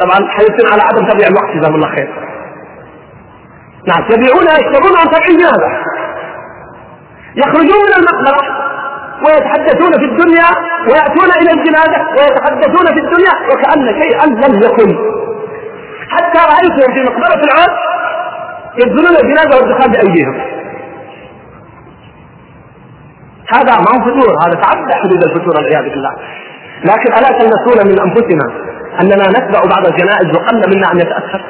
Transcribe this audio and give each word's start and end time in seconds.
طبعا 0.00 0.28
حيصير 0.30 0.72
على 0.72 0.82
عدم 0.82 1.06
تضييع 1.08 1.28
الوقت 1.28 1.56
جزاهم 1.56 1.74
الله 1.74 1.88
خير. 1.88 2.08
نعم 3.88 4.02
يبيعون 4.10 4.46
يشترون 4.46 4.96
عن 5.00 5.06
سبعين 5.14 5.40
هذا 5.40 5.84
يخرجون 7.36 7.80
من 7.86 7.94
المقبرة 7.98 8.64
ويتحدثون 9.26 9.92
في 9.92 10.04
الدنيا 10.04 10.48
ويأتون 10.88 11.30
إلى 11.42 11.50
الجنازة 11.50 12.00
ويتحدثون 12.18 12.86
في 12.86 13.00
الدنيا 13.04 13.32
وكأن 13.52 14.02
شيئا 14.02 14.26
لم 14.26 14.62
يكن. 14.62 15.14
حتى 16.10 16.38
رأيتهم 16.38 16.94
في 16.94 17.02
مقبرة 17.02 17.40
العود 17.44 17.78
يبذلون 18.78 19.16
الجنازة 19.16 19.56
والدخان 19.56 19.92
بأيديهم. 19.92 20.34
هذا 23.54 23.72
ما 23.72 23.90
هو 23.94 24.00
فتور 24.04 24.36
هذا 24.46 24.54
تعدى 24.60 24.94
حدود 24.94 25.24
الفتور 25.24 25.56
والعياذ 25.56 25.90
بالله. 25.90 26.14
لكن 26.84 27.12
ألا 27.12 27.28
تلمسون 27.38 27.86
من 27.86 28.00
أنفسنا 28.00 28.46
أننا 29.00 29.30
نتبع 29.30 29.60
بعض 29.74 29.86
الجنائز 29.86 30.28
وقل 30.36 30.76
منا 30.76 30.92
أن 30.92 30.96
يتأثر؟ 31.00 31.44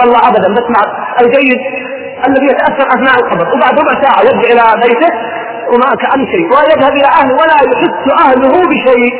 والله 0.00 0.28
أبدا 0.28 0.48
نسمع 0.48 0.80
الجيد 1.20 1.60
الذي 2.28 2.46
يتأثر 2.46 2.88
أثناء 2.88 3.14
القبر 3.20 3.54
وبعد 3.54 3.78
ربع 3.80 4.02
ساعة 4.02 4.22
يرجع 4.22 4.50
إلى 4.52 4.80
بيته 4.82 5.14
وما 5.72 5.94
كأن 6.02 6.26
شيء 6.26 6.44
ويذهب 6.52 6.92
إلى 6.92 7.06
أهله 7.06 7.34
ولا 7.34 7.54
يحس 7.54 8.24
أهله 8.26 8.68
بشيء. 8.68 9.14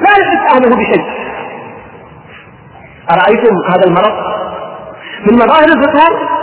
لا 0.00 0.10
يحس 0.20 0.52
أهله 0.56 0.76
بشيء. 0.76 1.04
أرأيتم 3.12 3.54
هذا 3.70 3.84
المرض؟ 3.86 4.12
من 5.26 5.34
مظاهر 5.34 5.64
الفتور؟ 5.64 6.37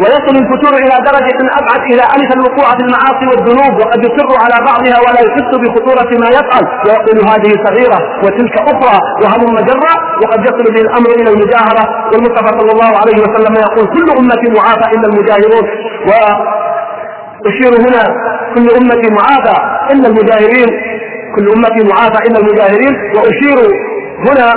ويصل 0.00 0.34
الفتور 0.42 0.74
إلى 0.84 0.96
درجة 1.08 1.38
أبعد 1.60 1.80
إلى 1.92 2.02
ألف 2.16 2.30
الوقوع 2.38 2.68
في 2.76 2.82
المعاصي 2.86 3.24
والذنوب 3.30 3.72
وقد 3.80 4.00
يصر 4.04 4.28
على 4.44 4.56
بعضها 4.68 4.96
ولا 5.04 5.20
يحس 5.26 5.50
بخطورة 5.62 6.10
ما 6.22 6.28
يفعل. 6.38 6.64
ويقول 6.86 7.18
هذه 7.30 7.50
صغيرة 7.66 7.98
وتلك 8.24 8.56
أخرى 8.72 8.98
وهل 9.22 9.40
مجرة 9.58 9.92
وقد 10.22 10.40
يصل 10.48 10.64
به 10.74 10.80
الأمر 10.80 11.10
إلى 11.20 11.30
المجاهرة. 11.30 11.84
والمصطفى 12.12 12.50
صلى 12.60 12.72
الله 12.72 12.92
عليه 13.00 13.18
وسلم 13.24 13.54
يقول 13.66 13.86
كل 13.94 14.08
امتي 14.20 14.48
معافى 14.58 14.86
إلا 14.94 15.06
المجاهرون. 15.10 15.64
وأشير 16.08 17.72
هنا 17.86 18.02
كل 18.54 18.66
امتي 18.80 19.08
معافى 19.18 19.56
إلا 19.92 20.08
المجاهرين. 20.08 20.68
كل 21.36 21.46
امتي 21.56 21.88
معافى 21.92 22.18
إلا 22.28 22.38
المجاهرين. 22.38 22.94
وأشير 23.16 23.58
هنا 24.28 24.52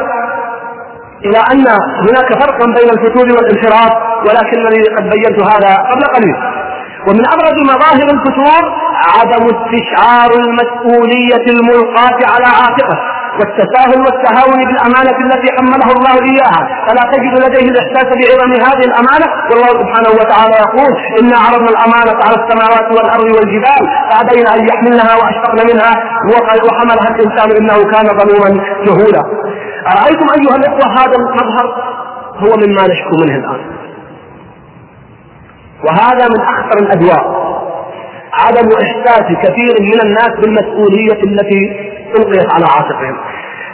إلى 1.25 1.39
أن 1.51 1.67
هناك 2.07 2.29
فرقا 2.41 2.65
بين 2.65 2.89
الفتور 2.95 3.25
والانحراف 3.35 3.93
ولكنني 4.25 4.83
قد 4.97 5.03
بينت 5.09 5.37
هذا 5.51 5.71
قبل 5.91 6.03
قليل. 6.15 6.35
ومن 7.07 7.23
أبرز 7.33 7.57
مظاهر 7.73 8.07
الفتور 8.15 8.63
عدم 9.17 9.43
استشعار 9.55 10.31
المسؤولية 10.41 11.45
الملقاة 11.55 12.19
على 12.33 12.45
عاتقه 12.59 12.97
والتساهل 13.39 13.99
والتهاون 14.05 14.59
بالأمانة 14.69 15.17
التي 15.25 15.49
حمله 15.57 15.91
الله 15.97 16.15
إياها. 16.31 16.61
فلا 16.87 17.03
تجد 17.13 17.33
لديه 17.45 17.67
الإحساس 17.73 18.07
بعظم 18.19 18.51
هذه 18.67 18.83
الأمانة. 18.89 19.27
والله 19.49 19.69
سبحانه 19.81 20.09
وتعالى 20.19 20.55
يقول 20.65 20.91
إنا 21.19 21.37
عرضنا 21.45 21.69
الأمانة 21.69 22.13
على 22.25 22.35
السماوات 22.41 22.87
والأرض 22.97 23.27
والجبال 23.35 23.83
فأبين 24.09 24.47
أن 24.47 24.67
يحملنها 24.69 25.13
وأشفقن 25.19 25.59
منها. 25.71 25.93
وحملها 26.65 27.09
الإنسان 27.15 27.49
إنه 27.59 27.77
كان 27.93 28.07
ظلوما 28.19 28.49
جهولا. 28.85 29.23
أرأيتم 29.87 30.27
أيها 30.39 30.55
الإخوة 30.55 30.93
هذا 30.93 31.15
المظهر؟ 31.15 31.83
هو 32.35 32.55
مما 32.67 32.87
نشكو 32.87 33.15
منه 33.21 33.35
الآن. 33.35 33.61
وهذا 35.83 36.27
من 36.27 36.41
أخطر 36.41 36.77
الأدواء. 36.79 37.39
عدم 38.33 38.69
إحساس 38.83 39.23
كثير 39.43 39.73
من 39.81 40.01
الناس 40.01 40.29
بالمسؤولية 40.29 41.23
التي 41.23 41.91
ألقيت 42.17 42.53
على 42.53 42.65
عاتقهم. 42.65 43.17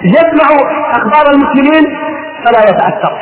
يسمع 0.04 0.70
أخبار 0.92 1.34
المسلمين 1.34 1.98
فلا 2.46 2.70
يتأثر 2.70 3.18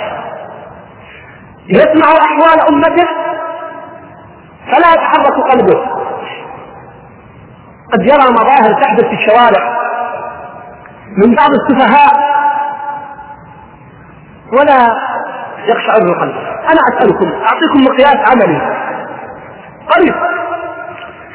يسمع 1.70 2.08
أحوال 2.08 2.68
أمته 2.70 3.08
فلا 4.72 4.90
يتحرك 4.94 5.52
قلبه. 5.52 5.80
قد 7.94 8.02
يرى 8.02 8.32
مظاهر 8.32 8.82
تحدث 8.82 9.06
في 9.06 9.14
الشوارع 9.14 9.74
من 11.18 11.36
بعض 11.36 11.50
السفهاء 11.50 12.33
ولا 14.60 14.80
يقشعر 15.66 16.00
قلبه 16.22 16.42
أنا 16.72 16.82
أسألكم 16.90 17.32
أعطيكم 17.32 17.80
مقياس 17.90 18.18
عملي. 18.32 18.62
قريب 19.96 20.14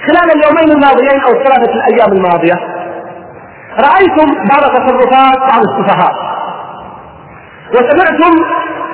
خلال 0.06 0.28
اليومين 0.36 0.76
الماضيين 0.76 1.20
أو 1.20 1.30
الثلاثه 1.30 1.72
الأيام 1.72 2.12
الماضية 2.12 2.54
رأيتم 3.88 4.26
بعض 4.50 4.62
تصرفات 4.70 5.38
بعض 5.38 5.62
السفهاء. 5.68 6.14
وسمعتم 7.74 8.32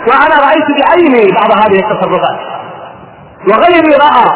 وأنا 0.08 0.36
رأيت 0.46 0.68
بعيني 0.78 1.32
بعض 1.32 1.50
هذه 1.58 1.78
التصرفات. 1.78 2.38
وغيري 3.48 3.96
رأى 4.06 4.26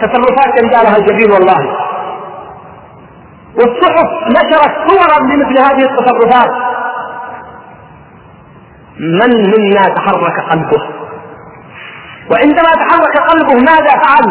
تصرفات 0.00 0.74
قالها 0.74 0.96
الجبين 0.96 1.30
والله. 1.30 1.76
والصحف 3.56 4.08
نشرت 4.26 4.72
صورا 4.88 5.18
لمثل 5.20 5.58
هذه 5.58 5.84
التصرفات. 5.90 6.71
من 9.02 9.30
منا 9.52 9.82
تحرك 9.96 10.50
قلبه؟ 10.50 10.82
وعندما 12.30 12.70
تحرك 12.82 13.16
قلبه 13.30 13.54
ماذا 13.54 13.92
فعل؟ 14.04 14.26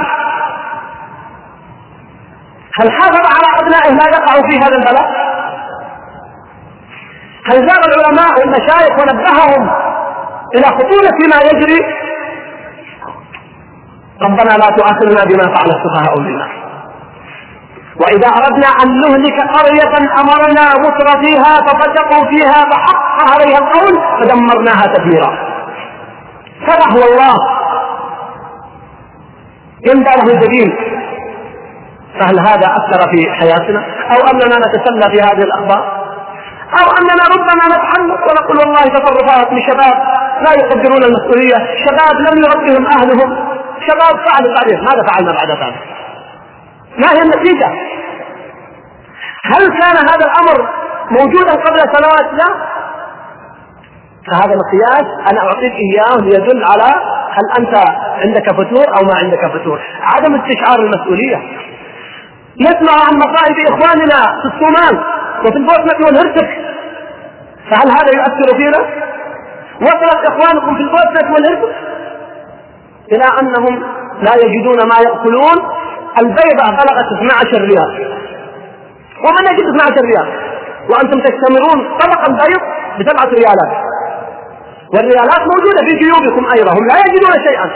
هل 2.79 2.91
حافظ 2.91 3.25
على 3.35 3.47
أبنائه 3.61 3.91
لا 3.93 4.17
يقعوا 4.17 4.49
في 4.49 4.57
هذا 4.57 4.75
البلاء؟ 4.75 5.07
هل 7.45 7.67
زار 7.67 7.79
العلماء 7.87 8.39
والمشايخ 8.39 8.91
ونبههم 8.99 9.69
إلى 10.55 10.63
خطورة 10.65 11.17
ما 11.31 11.41
يجري؟ 11.51 11.79
ربنا 14.21 14.57
لا 14.57 14.69
تؤاخذنا 14.77 15.23
بما 15.23 15.55
فعل 15.55 15.69
السفهاء 15.69 16.19
منا. 16.19 16.47
وإذا 18.01 18.27
أردنا 18.27 18.67
أن 18.83 18.99
نهلك 19.01 19.37
قرية 19.55 19.93
أمرنا 20.21 20.65
متر 20.85 21.07
فيها 21.23 21.53
ففسقوا 21.67 22.25
فيها 22.31 22.65
فحق 22.71 23.31
عليها 23.33 23.57
القول 23.57 23.93
فدمرناها 24.19 24.85
تدميرا. 24.95 25.31
هذا 26.67 26.85
هو 26.95 27.03
الله. 27.11 27.35
يندى 29.87 30.09
له 30.09 30.33
الجبين 30.33 30.75
فهل 32.19 32.39
هذا 32.39 32.67
أثر 32.79 33.11
في 33.11 33.31
حياتنا؟ 33.39 33.79
أو 34.11 34.27
أننا 34.31 34.57
نتسلى 34.57 35.11
في 35.11 35.21
هذه 35.21 35.43
الأخبار؟ 35.43 36.01
أو 36.79 36.91
أننا 36.99 37.23
ربما 37.35 37.65
نتحمل 37.75 38.11
ونقول 38.11 38.57
والله 38.57 38.81
تصرفات 38.81 39.53
لشباب 39.53 39.93
لا 40.45 40.51
يقدرون 40.51 41.03
المسؤولية 41.03 41.57
شباب 41.85 42.15
لم 42.19 42.43
يربهم 42.43 42.85
أهلهم 42.87 43.29
شباب 43.87 44.15
فعلوا 44.25 44.53
بعدين 44.55 44.79
ماذا 44.79 45.03
فعلنا 45.11 45.31
بعد 45.31 45.49
ذلك؟ 45.63 46.00
ما 46.97 47.11
هي 47.11 47.21
النتيجة؟ 47.21 47.67
هل 49.43 49.67
كان 49.67 49.97
هذا 49.97 50.25
الأمر 50.25 50.69
موجودا 51.11 51.51
قبل 51.51 51.79
سنوات 51.79 52.33
لا. 52.33 52.71
فهذا 54.31 54.55
مقياس 54.55 55.05
أنا 55.31 55.39
أعطيك 55.41 55.73
إياه 55.73 56.17
ليدل 56.21 56.63
على 56.63 56.93
هل 57.31 57.59
أنت 57.59 57.77
عندك 58.25 58.51
فتور 58.53 58.85
أو 58.97 59.05
ما 59.05 59.13
عندك 59.23 59.51
فتور. 59.53 59.79
عدم 60.01 60.35
استشعار 60.35 60.79
المسؤولية. 60.79 61.37
نسمع 62.61 62.93
عن 63.07 63.17
مصائب 63.17 63.55
إخواننا 63.67 64.41
في 64.41 64.45
الصومال 64.47 65.03
وفي 65.45 65.57
البوسنة 65.57 66.05
والهرسك. 66.05 66.49
فهل 67.69 67.89
هذا 67.91 68.11
يؤثر 68.15 68.57
فينا؟ 68.57 69.01
وصلت 69.81 70.27
إخوانكم 70.27 70.75
في 70.75 70.81
البوسنة 70.81 71.33
والهرسك 71.33 71.75
إلى 73.11 73.25
أنهم 73.41 73.83
لا 74.21 74.35
يجدون 74.35 74.77
ما 74.87 74.95
يأكلون 75.05 75.80
البيضة 76.17 76.65
بلغت 76.71 77.07
12 77.21 77.61
ريال 77.61 78.11
ومن 79.25 79.43
يجد 79.51 79.67
12 79.75 80.01
ريال 80.01 80.27
وأنتم 80.89 81.19
تستمرون 81.19 81.97
طبق 81.99 82.29
البيض 82.29 82.61
بسبعة 82.99 83.29
ريالات. 83.29 83.91
والريالات 84.93 85.39
موجودة 85.39 85.81
في 85.87 85.95
جيوبكم 85.95 86.45
أيضا 86.57 86.71
هم 86.71 86.87
لا 86.87 86.95
يجدون 86.97 87.31
شيئا. 87.47 87.71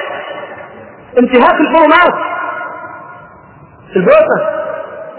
انتهاك 1.19 1.61
الحرمات 1.61 2.15
البوسة. 3.95 4.37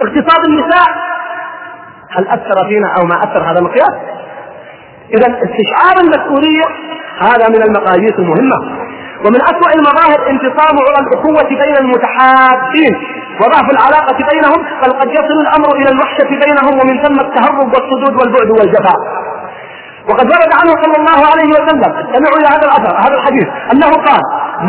اغتصاب 0.02 0.44
النساء. 0.48 0.88
هل 2.10 2.28
أثر 2.28 2.68
فينا 2.68 2.88
أو 2.98 3.06
ما 3.06 3.16
أثر؟ 3.18 3.50
هذا 3.50 3.58
المقياس؟ 3.58 3.94
إذا 5.14 5.26
استشعار 5.26 6.04
المسؤولية 6.04 6.64
هذا 7.20 7.48
من 7.48 7.62
المقاييس 7.62 8.12
المهمة. 8.18 8.85
ومن 9.24 9.40
أسوأ 9.50 9.70
المظاهر 9.78 10.30
انتصام 10.30 10.74
عرى 10.86 11.00
الأخوة 11.06 11.48
بين 11.62 11.76
المتحابين. 11.84 12.94
وضعف 13.40 13.66
العلاقة 13.76 14.18
بينهم 14.32 14.60
بل 14.82 14.90
قد 15.00 15.08
يصل 15.10 15.38
الأمر 15.46 15.68
إلى 15.80 15.88
الوحشة 15.94 16.28
بينهم 16.44 16.74
ومن 16.80 17.02
ثم 17.04 17.20
التهرب 17.26 17.68
والصدود 17.74 18.14
والبعد 18.20 18.50
والجفاء. 18.50 18.98
وقد 20.08 20.26
ورد 20.26 20.52
عنه 20.60 20.72
صلى 20.82 20.96
الله 21.00 21.20
عليه 21.32 21.48
وسلم 21.56 21.82
استمعوا 22.02 22.38
إلى 22.38 22.46
هذا 22.54 22.64
الأثر 22.68 22.96
هذا 23.04 23.14
الحديث 23.18 23.46
أنه 23.72 23.90
قال 24.06 24.20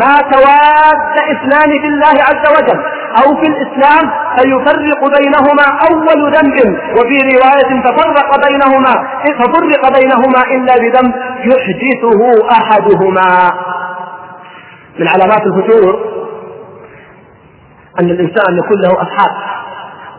ما 0.02 0.16
تواد 0.34 1.16
اثنان 1.36 1.70
في 1.82 1.88
الله 1.88 2.16
عز 2.30 2.46
وجل 2.58 2.80
أو 3.22 3.28
في 3.42 3.48
الإسلام 3.52 4.04
فيفرق 4.38 5.02
بينهما 5.18 5.66
أول 5.90 6.20
ذنب 6.36 6.58
وفي 6.98 7.18
رواية 7.36 7.82
تفرق 7.88 8.30
بينهما 8.48 8.94
ففرق 9.40 9.84
بينهما 10.00 10.42
إلا 10.56 10.74
بذنب 10.78 11.14
يحدثه 11.52 12.22
أحدهما. 12.52 13.52
من 15.00 15.08
علامات 15.08 15.42
الفتور 15.42 16.18
أن 18.00 18.10
الإنسان 18.10 18.58
يكون 18.58 18.82
له 18.82 19.02
أصحاب. 19.02 19.32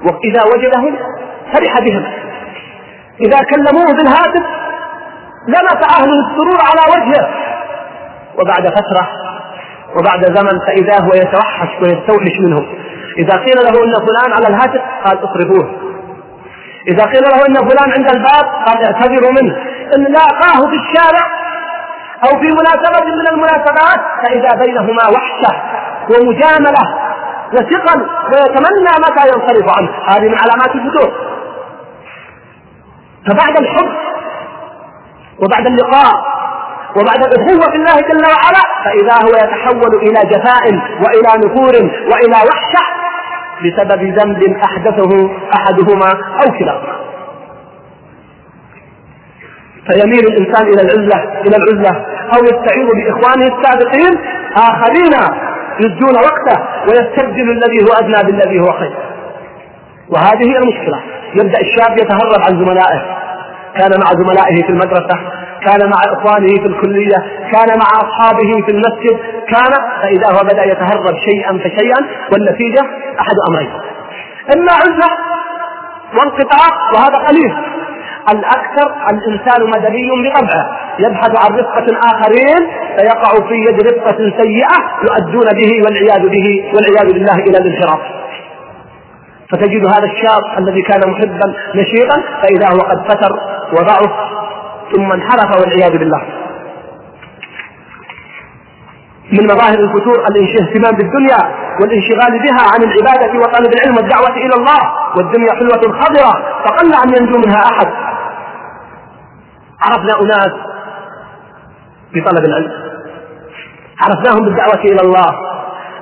وإذا 0.03 0.43
وجدهم 0.55 0.97
فرح 1.53 1.81
بهم. 1.81 2.05
إذا 3.21 3.39
كلموه 3.39 3.93
بالهاتف 3.97 4.43
لمس 5.49 5.99
أهل 5.99 6.11
السرور 6.11 6.59
على 6.61 6.93
وجهه. 6.95 7.29
وبعد 8.39 8.67
فترة 8.69 9.09
وبعد 9.99 10.37
زمن 10.37 10.61
فإذا 10.67 11.05
هو 11.05 11.11
يتوحش 11.15 11.69
ويستوحش 11.83 12.41
منهم. 12.41 12.67
إذا 13.19 13.33
قيل 13.33 13.57
له 13.57 13.85
إن 13.85 13.95
فلان 14.07 14.33
على 14.33 14.47
الهاتف 14.49 14.83
قال 15.05 15.19
اصرفوه. 15.25 15.71
إذا 16.89 17.05
قيل 17.05 17.23
له 17.23 17.47
إن 17.49 17.69
فلان 17.69 17.93
عند 17.93 18.11
الباب 18.17 18.45
قال 18.67 18.85
اعتذروا 18.85 19.33
منه. 19.43 19.57
إن 19.97 20.13
لاقاه 20.13 20.71
في 20.71 20.77
الشارع 20.77 21.38
أو 22.25 22.41
في 22.41 22.49
مناسبة 22.53 23.05
من 23.07 23.29
المناسبات 23.29 24.01
فإذا 24.23 24.65
بينهما 24.65 25.09
وحشة 25.09 25.53
ومجاملة 26.11 27.09
وثقل 27.53 28.01
ويتمنى 28.33 28.93
متى 29.07 29.29
ينصرف 29.29 29.79
عنه. 29.79 29.91
هذه 30.07 30.29
من 30.29 30.39
علامات 30.39 30.75
الفتور. 30.75 31.13
فبعد 33.27 33.61
الحب 33.61 33.89
وبعد 35.43 35.67
اللقاء 35.67 36.15
وبعد 36.97 37.25
الأخوة 37.25 37.71
في 37.71 37.77
الله 37.77 37.95
جل 38.01 38.23
وعلا 38.27 38.63
فإذا 38.85 39.15
هو 39.25 39.31
يتحول 39.45 39.95
إلى 39.95 40.21
جفاء 40.31 40.65
وإلى 41.05 41.47
نفور 41.47 41.75
وإلى 42.13 42.37
وحشة 42.51 42.85
بسبب 43.65 44.03
ذنب 44.03 44.57
أحدثه 44.65 45.31
أحدهما 45.57 46.11
أو 46.13 46.59
كلاهما. 46.59 47.08
فيميل 49.89 50.27
الإنسان 50.27 50.67
إلى 50.67 50.83
العزلة 50.83 51.41
إلى 51.47 51.57
العزلة. 51.57 52.07
أو 52.35 52.45
يستعين 52.45 52.89
بإخوانه 52.99 53.47
السابقين 53.57 54.21
آخرين 54.57 55.15
يسجون 55.81 56.17
وقته 56.17 56.63
ويستبدل 56.89 57.51
الذي 57.51 57.83
هو 57.83 57.95
أدنى 58.01 58.33
بالذي 58.33 58.61
هو 58.61 58.73
خير. 58.73 58.95
وهذه 60.09 60.51
هي 60.51 60.59
المشكلة. 60.59 61.03
يبدأ 61.35 61.59
الشاب 61.61 61.99
يتهرب 61.99 62.41
عن 62.49 62.65
زملائه. 62.65 63.19
كان 63.79 63.91
مع 64.01 64.11
زملائه 64.13 64.63
في 64.63 64.71
المدرسة 64.71 65.19
كان 65.67 65.91
مع 65.91 66.01
إخوانه 66.13 66.49
في 66.49 66.67
الكلية 66.67 67.17
كان 67.53 67.79
مع 67.79 67.87
أصحابه 68.05 68.63
في 68.67 68.73
المسجد 68.73 69.19
كان 69.49 69.73
فإذا 70.03 70.39
هو 70.39 70.45
بدأ 70.45 70.65
يتهرب 70.65 71.17
شيئا 71.29 71.59
فشيئا 71.59 71.99
والنتيجة 72.33 72.83
أحد 73.21 73.37
أمرين. 73.51 73.71
إما 74.57 74.73
عزلة 74.73 75.09
وانقطاع 76.19 76.93
وهذا 76.95 77.27
قليل. 77.29 77.55
الأكثر 78.33 78.95
الإنسان 79.11 79.71
مدني 79.71 80.11
بطبعه 80.25 80.79
يبحث 80.99 81.33
عن 81.45 81.59
رفقة 81.59 81.87
آخرين 82.13 82.61
فيقع 82.97 83.49
في 83.49 83.55
يد 83.55 83.87
رفقة 83.87 84.17
سيئة 84.17 84.77
يؤدون 85.09 85.47
به 85.61 85.73
والعياذ 85.85 86.29
به 86.29 86.65
والعياذ 86.75 87.13
بالله 87.13 87.35
إلى 87.35 87.59
الانحراف. 87.59 88.01
فتجد 89.53 89.85
هذا 89.87 90.05
الشاب 90.05 90.43
الذي 90.59 90.83
كان 90.83 91.11
محبا 91.11 91.55
نشيطا 91.75 92.23
فإذا 92.43 92.69
هو 92.69 92.79
قد 92.79 93.09
فتر 93.09 93.33
وضعف 93.73 94.13
ثم 94.93 95.13
انحرف 95.13 95.61
والعياذ 95.61 95.99
بالله. 95.99 96.23
من 99.33 99.45
مظاهر 99.45 99.79
الفتور 99.79 100.27
الاهتمام 100.29 100.97
بالدنيا 100.97 101.39
والانشغال 101.81 102.33
بها 102.43 102.63
عن 102.75 102.83
العبادة 102.83 103.39
وطلب 103.41 103.73
العلم 103.75 103.97
والدعوة 103.97 104.37
إلى 104.37 104.55
الله 104.59 104.81
والدنيا 105.17 105.53
حلوة 105.53 106.01
خضرة 106.01 106.33
فقل 106.65 106.95
أن 106.95 107.17
ينجو 107.17 107.39
منها 107.39 107.63
أحد. 107.73 107.89
عرفنا 109.83 110.21
أناس 110.23 110.53
بطلب 112.15 112.45
العلم. 112.45 112.73
عرفناهم 114.01 114.45
بالدعوة 114.45 114.81
إلى 114.85 115.01
الله. 115.01 115.31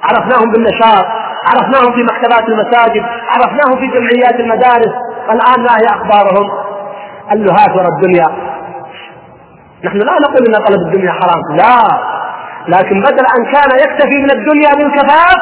عرفناهم 0.02 0.50
بالنشاط. 0.52 1.06
عرفناهم 1.46 1.92
في 1.96 2.02
مكتبات 2.02 2.48
المساجد. 2.48 3.04
عرفناهم 3.28 3.80
في 3.80 3.86
جمعيات 3.86 4.40
المدارس. 4.40 4.94
الآن 5.30 5.62
ما 5.62 5.72
هي 5.80 5.86
أخبارهم؟ 5.86 6.50
اللهات 7.32 7.70
وراء 7.70 7.88
الدنيا. 7.96 8.26
نحن 9.84 9.96
لا 9.96 10.12
نقول 10.20 10.46
أن 10.48 10.64
طلب 10.64 10.80
الدنيا 10.86 11.12
حرام. 11.12 11.56
لا. 11.56 12.15
لكن 12.68 13.00
بدل 13.00 13.24
أن 13.38 13.44
كان 13.52 13.70
يكتفي 13.78 14.22
من 14.22 14.30
الدنيا 14.30 14.70
بالكفاف 14.74 15.36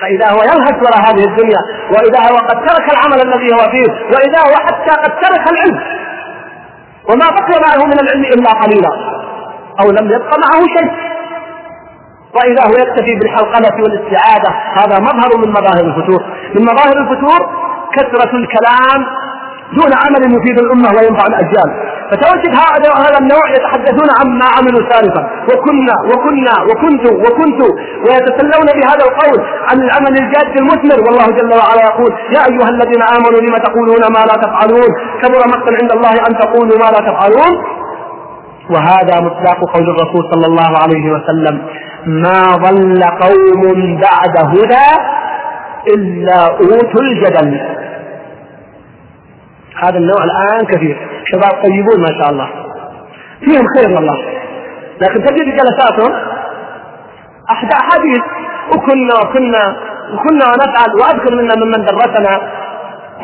فإذا 0.00 0.30
هو 0.30 0.42
يلهث 0.42 0.82
وراء 0.82 0.98
هذه 1.10 1.24
الدنيا 1.24 1.58
وإذا 1.90 2.20
هو 2.32 2.36
قد 2.36 2.66
ترك 2.66 2.92
العمل 2.92 3.20
الذي 3.26 3.52
هو 3.54 3.58
فيه 3.70 3.90
وإذا 4.16 4.40
هو 4.40 4.54
حتى 4.66 4.90
قد 5.02 5.12
ترك 5.20 5.50
العلم 5.52 5.80
وما 7.08 7.26
بقي 7.30 7.60
معه 7.60 7.86
من 7.86 8.00
العلم 8.00 8.24
إلا 8.24 8.50
قليلا 8.50 8.90
أو 9.80 9.90
لم 9.90 10.10
يبق 10.10 10.38
معه 10.38 10.60
شيء. 10.78 10.90
وإذا 12.34 12.62
هو 12.66 12.72
يكتفي 12.72 13.14
بالحلقلة 13.18 13.82
والاستعادة 13.82 14.48
هذا 14.76 14.98
مظهر 15.00 15.36
من 15.38 15.48
مظاهر 15.50 15.80
الفتور. 15.86 16.22
من 16.54 16.62
مظاهر 16.64 16.98
الفتور 16.98 17.50
كثرة 17.92 18.36
الكلام 18.36 19.06
دون 19.72 19.92
عمل 20.02 20.22
يفيد 20.36 20.58
الأمة 20.58 20.88
وينفع 20.96 21.26
الأجيال. 21.26 21.70
فتوجد 22.10 22.54
هذا 23.04 23.18
النوع 23.18 23.44
يتحدثون 23.56 24.08
عما 24.20 24.46
عملوا 24.56 24.90
سابقا. 24.90 25.22
وكنا 25.50 25.94
وكنا 26.10 26.54
وكنت 26.68 27.04
وكنت. 27.24 27.60
ويتسلون 28.06 28.68
بهذا 28.76 29.04
القول 29.08 29.38
عن 29.68 29.76
العمل 29.86 30.12
الجاد 30.22 30.56
المثمر 30.58 30.98
والله 31.06 31.26
جل 31.38 31.52
وعلا 31.60 31.82
يقول 31.90 32.10
يا 32.36 32.42
أيها 32.50 32.68
الذين 32.68 33.02
آمنوا 33.02 33.40
لم 33.40 33.56
تقولون 33.56 34.02
ما 34.14 34.22
لا 34.28 34.36
تفعلون؟ 34.44 34.90
كبر 35.22 35.48
مقتا 35.48 35.72
عند 35.82 35.92
الله 35.92 36.14
أن 36.28 36.38
تقولوا 36.38 36.78
ما 36.78 36.88
لا 36.94 37.00
تفعلون. 37.08 37.52
وهذا 38.70 39.20
مصداق 39.20 39.58
قول 39.74 39.86
الرسول 39.90 40.22
صلى 40.32 40.46
الله 40.46 40.78
عليه 40.82 41.12
وسلم. 41.14 41.62
ما 42.06 42.42
ضل 42.56 43.02
قوم 43.04 44.00
بعد 44.00 44.34
هدى 44.52 44.88
إلا 45.94 46.46
أوتوا 46.46 47.02
الجدل. 47.02 47.60
هذا 49.84 49.98
النوع 49.98 50.24
الآن 50.24 50.66
كثير. 50.66 50.96
شباب 51.24 51.62
طيبون 51.62 52.00
ما 52.00 52.22
شاء 52.22 52.30
الله. 52.32 52.48
فيهم 53.40 53.66
خير 53.76 53.96
والله. 53.96 54.18
لكن 55.00 55.24
تجد 55.24 55.56
جلساتهم؟ 55.56 56.12
أحد 57.50 57.68
أحاديث. 57.72 58.22
وكنا 58.74 59.14
وكنا 59.22 59.76
وكنا 60.14 60.46
نفعل 60.62 60.90
وأذكر 61.00 61.34
منا 61.34 61.54
ممن 61.56 61.84
درسنا 61.84 62.40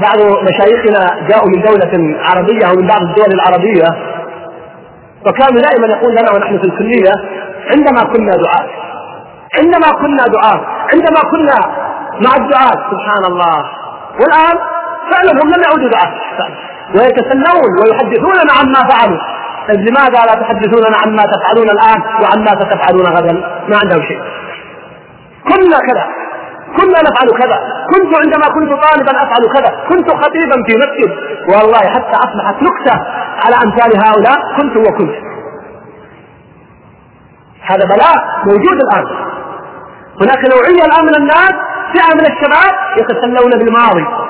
بعض 0.03 0.19
مشايخنا 0.43 1.29
جاءوا 1.29 1.49
من 1.49 1.63
دولة 1.63 2.19
عربية 2.29 2.67
أو 2.67 2.75
من 2.81 2.87
بعض 2.87 3.03
الدول 3.03 3.31
العربية. 3.35 3.89
وكانوا 5.27 5.61
دائما 5.61 5.87
يقول 5.87 6.13
لنا 6.13 6.33
ونحن 6.35 6.59
في 6.59 6.65
الكلية 6.65 7.13
عندما 7.71 8.13
كنا 8.13 8.33
دعاة 8.37 8.69
عندما 9.59 9.89
كنا 10.01 10.25
دعاة 10.27 10.61
عندما 10.93 11.21
كنا 11.31 11.59
مع 12.27 12.37
الدعاة 12.37 12.91
سبحان 12.91 13.25
الله. 13.33 13.65
والآن 14.21 14.59
فعلا 15.13 15.33
هم 15.43 15.49
لم 15.55 15.63
يعودوا 15.67 15.91
دعاة 15.95 16.13
ويتسلون 16.95 17.71
ويحدثوننا 17.81 18.53
عما 18.61 18.81
فعلوا. 18.91 19.21
طيب 19.69 19.81
لماذا 19.89 20.21
لا 20.29 20.35
تحدثوننا 20.43 20.97
عما 21.07 21.23
تفعلون 21.33 21.69
الآن 21.77 22.01
وعما 22.23 22.53
ستفعلون 22.61 23.07
غدا؟ 23.17 23.33
ما 23.69 23.77
عندهم 23.83 24.03
شيء. 24.03 24.21
كنا 25.49 25.79
كذا. 25.89 26.05
كنا 26.77 26.99
نفعل 27.09 27.29
كذا. 27.43 27.59
كنت 27.93 28.17
عندما 28.23 28.47
كنت 28.57 28.71
طالبا 28.87 29.13
أفعل 29.23 29.43
كذا. 29.55 29.71
كنت 29.89 30.11
خطيبا 30.11 30.57
في 30.67 30.75
مسجد. 30.83 31.11
والله 31.53 31.79
حتى 31.79 32.17
أصبحت 32.27 32.63
نكتة 32.63 32.97
على 33.45 33.57
أمثال 33.65 33.91
هؤلاء 34.07 34.39
كنت 34.57 34.77
وكنت. 34.77 35.15
هذا 37.71 37.85
بلاء 37.85 38.17
موجود 38.47 38.79
الآن. 38.85 39.07
هناك 40.23 40.39
نوعية 40.55 40.85
الآن 40.85 41.05
من 41.05 41.15
الناس 41.15 41.53
فئة 41.93 42.15
من 42.15 42.27
الشباب 42.33 42.75
يتسلون 42.99 43.51
بالماضي. 43.59 44.22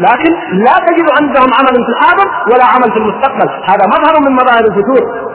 لكن 0.00 0.32
لا 0.52 0.72
تجد 0.86 1.06
عندهم 1.20 1.50
عمل 1.58 1.84
في 1.84 1.90
الحاضر 1.90 2.28
ولا 2.52 2.64
عمل 2.64 2.92
في 2.92 2.98
المستقبل. 2.98 3.48
هذا 3.48 3.86
مظهر 3.86 4.20
من 4.20 4.32
مظاهر 4.36 4.64
الفتور. 4.64 5.32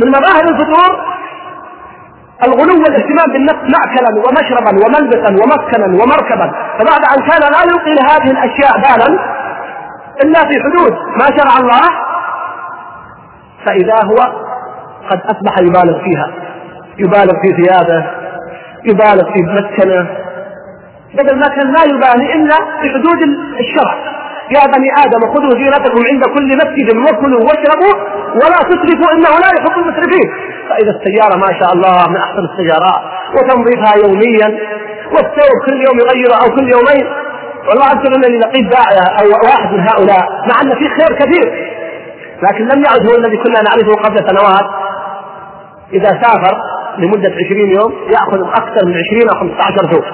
من 0.00 0.08
مظاهر 0.08 0.44
الفتور 0.48 1.12
الغلو 2.46 2.82
والاهتمام 2.82 3.32
بالنفس 3.32 3.62
مأكلا 3.76 4.22
ومشربا 4.24 4.86
وملبسا 4.86 5.30
ومسكنا 5.44 5.86
ومركبا. 6.02 6.52
فبعد 6.78 7.00
أن 7.12 7.26
كان 7.28 7.40
لا 7.52 7.62
يلقي 7.62 7.94
لهذه 7.94 8.30
الأشياء 8.30 8.72
بالا 8.80 9.18
إلا 10.24 10.40
في 10.40 10.60
حدود 10.62 10.92
ما 10.92 11.26
شرع 11.38 11.58
الله 11.60 11.88
فإذا 13.66 13.94
هو 14.04 14.32
قد 15.10 15.20
أصبح 15.20 15.58
يبالغ 15.58 16.04
فيها. 16.04 16.30
يبالغ 16.98 17.32
في 17.42 17.62
ثيابه 17.62 18.06
يبالغ 18.84 19.32
في 19.32 19.42
مسكنة 19.42 20.06
بدل 21.14 21.38
ما 21.38 21.48
كان 21.48 21.72
لا 21.72 21.82
يبالي 21.84 22.34
إلا 22.34 22.56
بحدود 22.82 23.20
الشرع. 23.60 23.94
يا 24.56 24.66
بني 24.74 24.88
آدم 25.04 25.22
خذوا 25.34 25.50
زينتكم 25.60 26.00
عند 26.10 26.24
كل 26.24 26.48
مسجد 26.62 26.96
وكلوا 26.96 27.40
واشربوا 27.48 27.94
ولا 28.34 28.58
تسرفوا 28.70 29.12
إنه 29.14 29.32
لا 29.42 29.48
يحب 29.56 29.78
المسرفين. 29.82 30.28
فإذا 30.68 30.90
السيارة 30.96 31.36
ما 31.36 31.50
شاء 31.60 31.72
الله 31.74 32.08
من 32.10 32.16
أحسن 32.16 32.44
السيارات 32.50 33.02
وتنظيفها 33.34 33.92
يوميا 34.04 34.48
والثوب 35.14 35.56
كل 35.66 35.76
يوم 35.86 35.96
يغيره 36.02 36.36
أو 36.42 36.48
كل 36.56 36.68
يومين. 36.76 37.06
والله 37.68 37.86
اذكر 37.86 38.16
إنني 38.16 38.38
لقيت 38.38 38.66
داعية 38.76 39.06
أو 39.20 39.26
واحد 39.48 39.72
من 39.74 39.80
هؤلاء 39.80 40.22
مع 40.48 40.56
ان 40.62 40.74
في 40.78 40.88
خير 40.88 41.16
كثير 41.20 41.46
لكن 42.42 42.64
لم 42.64 42.84
يعد 42.84 43.06
هو 43.08 43.14
الذي 43.18 43.36
كنا 43.36 43.60
نعرفه 43.62 43.94
قبل 44.04 44.18
سنوات. 44.30 44.66
إذا 45.92 46.08
سافر 46.22 46.56
لمدة 46.98 47.32
20 47.46 47.70
يوم 47.70 47.92
يأخذ 48.10 48.40
أكثر 48.60 48.86
من 48.86 48.94
20 48.94 49.28
أو 49.32 49.40
15 49.40 49.92
ثوب. 49.92 50.04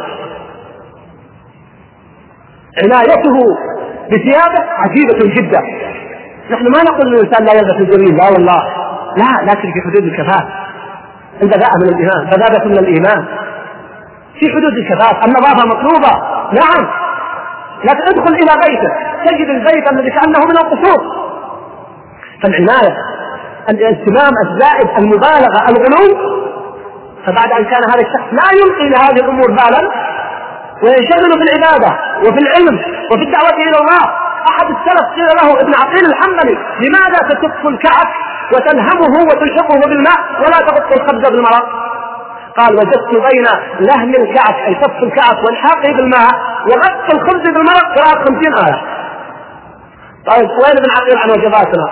عنايته 2.84 3.36
بثيابه 4.10 4.60
عجيبة 4.78 5.34
جدا. 5.36 5.60
نحن 6.50 6.64
ما 6.64 6.82
نقول 6.82 7.14
الإنسان 7.14 7.44
لا 7.44 7.52
يلبس 7.52 7.74
الجميل 7.74 8.16
لا 8.16 8.30
والله. 8.30 8.62
لا 9.16 9.52
لكن 9.52 9.72
في 9.72 9.80
حدود 9.86 10.04
الكفاف. 10.04 10.48
البذاءة 11.42 11.78
من 11.82 11.88
الإيمان 11.88 12.30
بذاءة 12.30 12.68
من 12.68 12.78
الإيمان. 12.78 13.24
في 14.40 14.50
حدود 14.50 14.72
الكفاف. 14.72 15.24
النظافه 15.26 15.66
مطلوبة. 15.66 16.12
نعم. 16.52 16.88
لكن 17.84 18.02
ادخل 18.02 18.34
إلى 18.34 18.52
بيته. 18.66 18.90
تجد 19.26 19.48
البيت 19.48 19.92
الذي 19.92 20.10
كأنه 20.10 20.38
من 20.38 20.56
القصور. 20.56 21.28
فالعناية 22.42 22.96
الاهتمام 23.70 24.32
الزائد 24.46 24.88
المبالغة 24.98 25.68
الغلو. 25.68 26.38
فبعد 27.26 27.52
أن 27.52 27.64
كان 27.64 27.82
هذا 27.90 28.00
الشخص 28.00 28.32
لا 28.32 28.58
يلقي 28.58 28.88
لهذه 28.88 29.24
الأمور 29.24 29.50
بالا 29.50 30.07
وينشغل 30.82 31.32
في 31.38 31.44
العبادة 31.48 31.90
وفي 32.24 32.38
العلم 32.44 32.76
وفي 33.10 33.22
الدعوة 33.22 33.56
إلى 33.62 33.78
الله. 33.82 34.04
أحد 34.50 34.66
السلف 34.70 35.06
قيل 35.16 35.28
له 35.42 35.60
ابن 35.60 35.74
عقيل 35.74 36.04
الحنبلي 36.06 36.58
لماذا 36.84 37.18
تكف 37.28 37.66
الكعك 37.66 38.10
وتلهمه 38.54 39.14
وتلحقه 39.28 39.80
بالماء 39.88 40.18
ولا 40.40 40.58
تغط 40.66 40.92
الخبز 40.92 41.30
بالمرق؟ 41.30 41.66
قال 42.56 42.74
وجدت 42.74 43.10
بين 43.10 43.46
لهم 43.80 44.10
الكعك 44.14 44.54
أي 44.66 44.74
كف 44.74 45.02
الكعك 45.02 45.44
والحاقه 45.44 45.92
بالماء 45.96 46.30
وغط 46.66 47.14
الخبز 47.14 47.50
بالمرق. 47.54 47.98
قراءة 47.98 48.24
خمسين 48.24 48.54
آية. 48.54 48.82
طيب 50.26 50.50
وين 50.50 50.76
ابن 50.78 50.90
عقيل 50.96 51.18
عن 51.18 51.30
وجباتنا؟ 51.30 51.86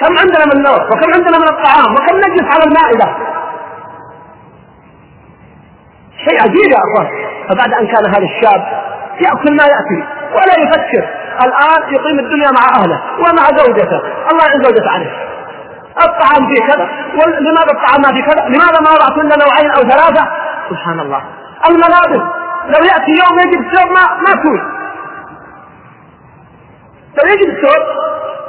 كم 0.00 0.18
عندنا 0.18 0.54
من 0.54 0.62
نوع؟ 0.62 0.84
وكم 0.86 1.12
عندنا 1.14 1.38
من 1.38 1.48
الطعام؟ 1.48 1.94
وكم 1.94 2.16
نجلس 2.16 2.54
على 2.54 2.64
المائدة؟ 2.64 3.16
شيء 6.28 6.42
عجيب 6.42 6.72
يا 6.72 6.78
أخوان. 6.78 7.31
فبعد 7.48 7.72
أن 7.80 7.86
كان 7.86 8.06
هذا 8.06 8.24
الشاب 8.24 8.62
يأكل 9.20 9.56
ما 9.56 9.64
ياتي 9.64 10.00
ولا 10.34 10.54
يفكر 10.58 11.04
الآن 11.44 11.94
يقيم 11.94 12.18
الدنيا 12.18 12.50
مع 12.50 12.64
أهله 12.80 13.00
ومع 13.18 13.44
زوجته. 13.58 14.00
الله 14.30 14.44
يعين 14.46 14.62
زوجته 14.62 14.90
عليه. 14.90 15.10
الطعام 16.04 16.48
فيه 16.50 16.66
كذا 16.66 16.88
لماذا 17.40 17.72
الطعام 17.72 18.00
ما 18.02 18.12
في 18.14 18.22
كذا؟ 18.22 18.48
لماذا 18.48 18.80
ما 18.80 18.90
وضعت 18.90 19.16
لنا 19.24 19.36
نوعين 19.44 19.70
أو 19.70 19.82
ثلاثة؟ 19.82 20.28
سبحان 20.70 21.00
الله. 21.00 21.22
الملابس 21.68 22.24
لو 22.66 22.84
يأتي 22.84 23.12
يوم 23.22 23.38
يجد 23.40 23.74
ثوب 23.74 23.90
ما 23.90 24.04
ما 24.26 24.32
تكون 24.40 24.60
لو 27.16 27.24
يجد 27.32 27.66
ثوب 27.66 27.82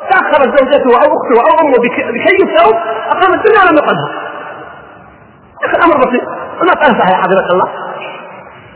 تاخرت 0.10 0.60
زوجته 0.60 0.96
أو 0.96 1.18
أخته 1.18 1.42
أو 1.42 1.68
أمه 1.68 1.78
بكي 1.78 2.44
الثوب 2.44 2.76
أقام 3.10 3.34
الدنيا 3.34 3.60
ولم 3.64 3.78
يقلها 3.78 4.10
الامر 5.76 5.98
بسيط. 5.98 6.24
المسألة 6.62 7.00
صحيحة 7.00 7.22
حضرة 7.22 7.52
الله. 7.52 7.68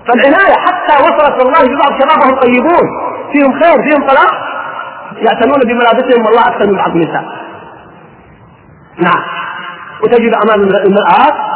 فالعناية 0.08 0.56
حتى 0.66 1.04
وصلت 1.04 1.44
والله 1.44 1.76
ببعض 1.76 2.02
شبابهم 2.02 2.40
طيبون 2.40 2.88
فيهم 3.34 3.52
خير 3.64 3.84
فيهم 3.88 4.10
صلاح 4.10 4.32
يعتنون 5.18 5.60
بملابسهم 5.66 6.26
والله 6.26 6.42
أكثر 6.42 6.68
من 6.68 6.78
بعض 6.78 6.92
النساء. 6.92 7.24
نعم. 8.98 9.24
وتجد 10.04 10.34
أمام 10.34 10.62
المرآة 10.62 11.48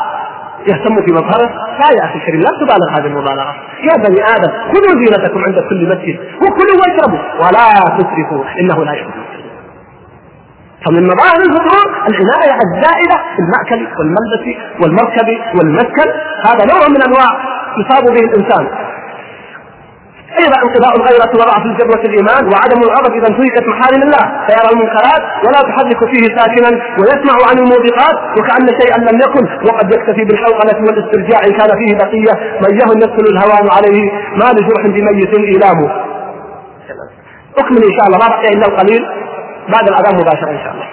يهتم 0.68 1.02
في 1.06 1.12
مظهره. 1.12 1.50
لا 1.80 1.90
يا 2.00 2.06
أخي 2.06 2.20
الكريم 2.20 2.42
لا 2.42 2.50
تبالغ 2.50 2.90
هذه 3.00 3.06
المبالغة. 3.06 3.56
يا 3.84 3.98
بني 3.98 4.24
آدم 4.24 4.52
خذوا 4.74 5.06
زينتكم 5.06 5.44
عند 5.46 5.60
كل 5.70 5.90
مسجد 5.90 6.20
وكلوا 6.42 6.78
واشربوا 6.82 7.20
ولا 7.40 7.98
تسرفوا 7.98 8.44
إنه 8.60 8.86
لا 8.86 8.92
يحب 8.92 9.12
فمن 10.86 11.04
مظاهر 11.04 11.42
الفطور 11.46 11.86
العناية 12.10 12.58
الزائدة 12.66 13.18
بالمأكل 13.38 13.88
والملبس 13.98 14.46
والمركب 14.82 15.28
والمسكن. 15.56 16.10
هذا 16.46 16.66
نوع 16.74 16.88
من 16.90 17.02
أنواع 17.08 17.30
يصاب 17.80 18.04
به 18.04 18.26
الإنسان. 18.30 18.68
أيضا 20.40 20.58
انقضاء 20.66 20.96
الغيرة 20.96 21.32
وضعف 21.36 21.66
الجبوة 21.66 22.02
الإيمان 22.10 22.44
وعدم 22.54 22.80
الغضب 22.84 23.14
إذا 23.14 23.28
انتهكت 23.28 23.68
محارم 23.68 24.02
الله. 24.04 24.46
فيرى 24.48 24.70
المنكرات 24.74 25.24
ولا 25.46 25.62
تحرك 25.70 26.00
فيه 26.12 26.24
ساكنا 26.38 26.70
ويسمع 27.00 27.36
عن 27.50 27.58
الموبقات 27.60 28.18
وكأن 28.38 28.68
شيئا 28.82 28.98
لم 28.98 29.20
يكن. 29.26 29.44
وقد 29.68 29.94
يكتفي 29.94 30.24
بالحوقلة 30.26 30.78
والاسترجاع 30.86 31.40
إن 31.48 31.52
كان 31.60 31.70
فيه 31.80 31.96
بقية. 31.98 32.34
من 32.62 32.80
يهن 32.80 32.98
يدخل 33.04 33.26
الهوان 33.34 33.70
عليه 33.78 34.12
ما 34.40 34.48
لجرح 34.56 34.84
بميت 34.86 35.34
إيلامه 35.38 35.92
أكمل 37.60 37.84
إن 37.90 37.94
شاء 37.98 38.06
الله. 38.08 38.18
ما 38.18 38.28
بقي 38.28 38.50
إلا 38.54 38.66
القليل. 38.68 39.06
بعد 39.74 39.88
الأذان 39.88 40.16
مباشرة 40.16 40.52
إن 40.52 40.60
شاء 40.64 40.74
الله. 40.74 40.91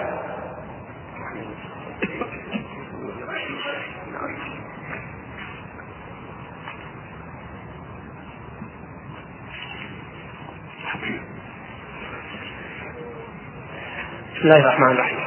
بسم 14.39 14.47
الله 14.47 14.59
الرحمن 14.59 14.91
الرحيم. 14.91 15.19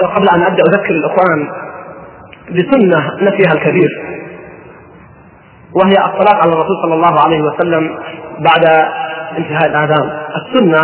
قبل 0.00 0.28
أن 0.34 0.42
أبدأ 0.42 0.62
أذكر 0.62 0.90
الإخوان 0.90 1.48
بسنة 2.50 3.16
نفيها 3.20 3.52
الكبير 3.52 3.88
وهي 5.74 5.92
الصلاة 5.92 6.34
على 6.42 6.52
الرسول 6.52 6.76
صلى 6.82 6.94
الله 6.94 7.20
عليه 7.24 7.42
وسلم 7.42 7.98
بعد 8.38 8.64
انتهاء 9.38 9.66
الآذان. 9.66 10.20
السنة 10.36 10.82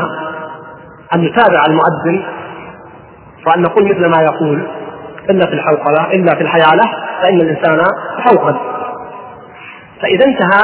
أن 1.15 1.21
نتابع 1.21 1.63
المؤذن 1.69 2.23
وأن 3.47 3.63
نقول 3.63 3.85
مثل 3.85 4.07
ما 4.11 4.23
يقول 4.23 4.67
إلا 5.31 5.47
في 5.47 5.53
الحوقلة 5.53 6.11
إلا 6.13 6.35
في 6.35 6.41
الحيالة 6.41 6.83
فإن 7.23 7.41
الإنسان 7.41 7.79
حوقل 8.19 8.57
فإذا 10.03 10.25
انتهى 10.27 10.63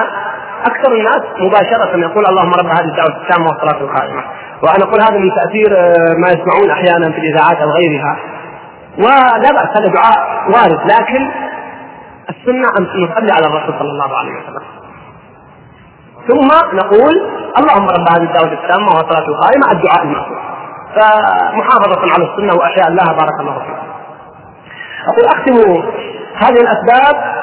أكثر 0.67 0.93
الناس 0.93 1.23
مباشرة 1.39 1.97
يقول 1.97 2.27
اللهم 2.27 2.53
رب 2.53 2.67
هذه 2.67 2.85
الدعوة 2.85 3.23
التامة 3.23 3.47
والصلاة 3.47 3.81
القائمة. 3.81 4.25
وأنا 4.63 4.85
أقول 4.85 5.01
هذا 5.03 5.19
من 5.19 5.31
تأثير 5.35 5.77
آه، 5.79 6.15
ما 6.23 6.29
يسمعون 6.29 6.71
أحيانا 6.71 7.13
في 7.13 7.19
الإذاعات 7.19 7.57
أو 7.57 7.71
غيرها. 7.71 8.17
ولا 8.99 9.53
بأس 9.53 9.69
هذا 9.77 9.93
دعاء 9.95 10.19
وارد 10.55 10.81
لكن 10.93 11.31
السنة 12.29 12.69
أن 12.79 12.83
نصلي 12.83 13.33
على 13.33 13.47
الرسول 13.47 13.75
صلى 13.79 13.91
الله 13.91 14.19
عليه 14.19 14.33
وسلم. 14.33 14.63
ثم 16.29 16.77
نقول 16.77 17.15
اللهم 17.59 17.89
رب 17.89 18.09
هذه 18.13 18.23
الدعوة 18.23 18.53
التامة 18.53 18.89
والصلاة 18.89 19.29
القائمة 19.29 19.73
الدعاء 19.73 20.03
المأثور 20.03 20.41
فمحافظة 20.95 22.01
على 22.15 22.33
السنة 22.33 22.55
وأحياء 22.55 22.89
الله 22.89 23.05
بارك 23.05 23.41
الله 23.41 23.59
فيكم. 23.59 23.91
أقول 25.09 25.25
أختم 25.27 25.83
هذه 26.37 26.61
الأسباب 26.61 27.41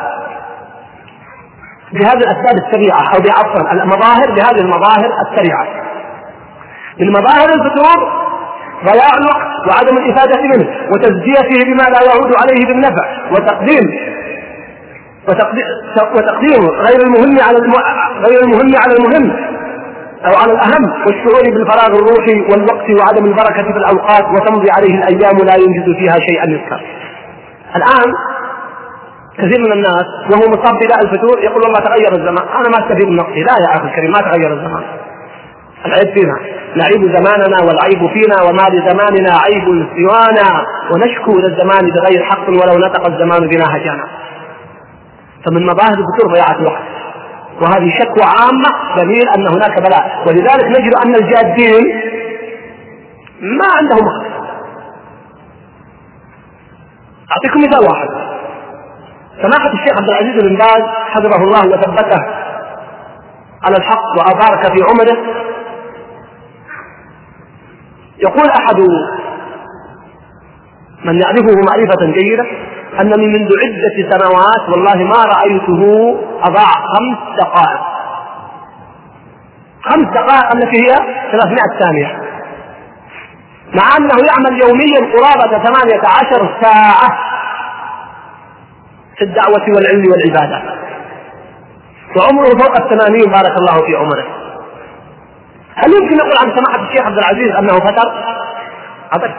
بهذه 1.93 2.17
الأسباب 2.17 2.55
السريعة 2.65 3.01
أو 3.15 3.19
بعفوا 3.21 3.71
المظاهر 3.71 4.31
بهذه 4.35 4.61
المظاهر 4.61 5.09
السريعة. 5.31 5.86
من 6.99 7.11
مظاهر 7.11 7.49
الفتور 7.53 8.27
ضياع 8.85 9.11
الوقت 9.17 9.67
وعدم 9.67 9.97
الإفادة 9.97 10.41
منه 10.41 10.67
وتزكيته 10.91 11.65
بما 11.65 11.83
لا 11.83 11.99
يعود 12.05 12.31
عليه 12.41 12.65
بالنفع 12.67 13.05
وتقديم 13.31 13.85
وتقديم 16.15 16.61
غير 16.87 17.01
المهم 17.01 17.37
على 17.41 17.57
غير 18.27 18.39
المهم 18.43 18.71
على 18.83 18.93
المهم 18.93 19.57
أو 20.25 20.35
على 20.35 20.51
الأهم 20.51 21.05
والشعور 21.05 21.43
بالفراغ 21.43 21.87
الروحي 21.87 22.41
والوقت 22.51 22.89
وعدم 22.99 23.25
البركة 23.25 23.63
في 23.63 23.77
الأوقات 23.77 24.23
وتمضي 24.23 24.71
عليه 24.77 24.93
الأيام 24.95 25.37
لا 25.37 25.55
ينجز 25.55 25.95
فيها 25.99 26.17
شيئا 26.29 26.49
يذكر. 26.49 26.81
الآن 27.75 28.13
كثير 29.37 29.59
من 29.59 29.71
الناس 29.71 30.05
وهو 30.31 30.49
مصاب 30.49 30.75
بداء 30.83 30.99
الفتور 31.03 31.39
يقول 31.43 31.61
والله 31.63 31.79
تغير 31.79 32.11
الزمان، 32.11 32.47
أنا 32.59 32.69
ما 32.69 32.77
أستفيد 32.85 33.07
من 33.09 33.15
نقصي، 33.15 33.43
لا 33.43 33.53
يا 33.61 33.77
أخي 33.77 33.87
الكريم 33.87 34.11
ما 34.11 34.19
تغير 34.19 34.53
الزمان. 34.53 34.83
العيب 35.85 36.13
فينا، 36.13 36.39
نعيب 36.75 37.15
زماننا 37.17 37.61
والعيب 37.63 38.07
فينا 38.13 38.41
وما 38.41 38.69
لزماننا 38.69 39.37
عيب 39.45 39.87
سوانا. 39.97 40.65
ونشكو 40.91 41.31
إلى 41.39 41.47
الزمان 41.47 41.89
بغير 41.95 42.23
حق 42.23 42.49
ولو 42.49 42.77
نطق 42.79 43.07
الزمان 43.07 43.47
بنا 43.47 43.65
هجانا. 43.75 44.07
فمن 45.45 45.65
مظاهر 45.65 45.93
الفتور 45.93 46.33
ضياعة 46.33 46.59
الوقت. 46.59 46.83
وهذه 47.61 47.89
شكوى 47.99 48.23
عامة 48.23 48.97
دليل 48.97 49.29
أن 49.37 49.47
هناك 49.47 49.79
بلاء. 49.81 50.23
ولذلك 50.27 50.65
نجد 50.65 50.93
أن 51.05 51.15
الجادين 51.15 52.01
ما 53.41 53.67
عندهم 53.79 54.05
وقت 54.07 54.27
أعطيكم 57.31 57.59
مثال 57.59 57.83
واحد. 57.89 58.09
سماحة 59.41 59.73
الشيخ 59.73 59.97
عبد 59.97 60.09
العزيز 60.09 60.43
بن 60.43 60.55
باز 60.57 60.83
حفظه 61.09 61.43
الله 61.43 61.67
وثبته 61.67 62.21
على 63.63 63.75
الحق 63.77 64.07
وأبارك 64.17 64.73
في 64.73 64.83
عمره. 64.83 65.46
يقول 68.19 68.49
أحد 68.49 68.79
من 71.05 71.21
يعرفه 71.21 71.61
معرفة 71.67 72.05
جيدة 72.13 72.45
أنني 73.01 73.27
منذ 73.27 73.49
عدة 73.63 74.09
سنوات 74.11 74.69
والله 74.69 74.95
ما 74.95 75.23
رأيته 75.25 75.81
أضاع 76.43 76.71
خمس 76.71 77.37
دقائق. 77.37 77.81
خمس 79.83 80.05
دقائق 80.05 80.51
التي 80.55 80.77
هي 80.81 80.95
300 81.31 81.79
ثانية. 81.79 82.21
مع 83.73 83.97
أنه 83.97 84.15
يعمل 84.27 84.61
يوميا 84.61 85.13
قرابة 85.13 85.63
18 85.63 86.49
ساعة 86.61 87.17
في 89.17 89.23
الدعوة 89.23 89.65
والعلم 89.75 90.11
والعبادة. 90.11 90.61
وعمره 92.17 92.49
فوق 92.49 92.77
الثمانين 92.81 93.31
بارك 93.31 93.55
الله 93.57 93.85
في 93.85 93.95
عمره. 93.95 94.46
هل 95.77 95.93
يمكن 95.93 96.17
نقول 96.17 96.37
عن 96.41 96.57
سماحة 96.57 96.89
الشيخ 96.89 97.05
عبد 97.05 97.17
العزيز 97.17 97.55
أنه 97.55 97.79
فتر؟ 97.79 98.07
أبدا. 99.13 99.35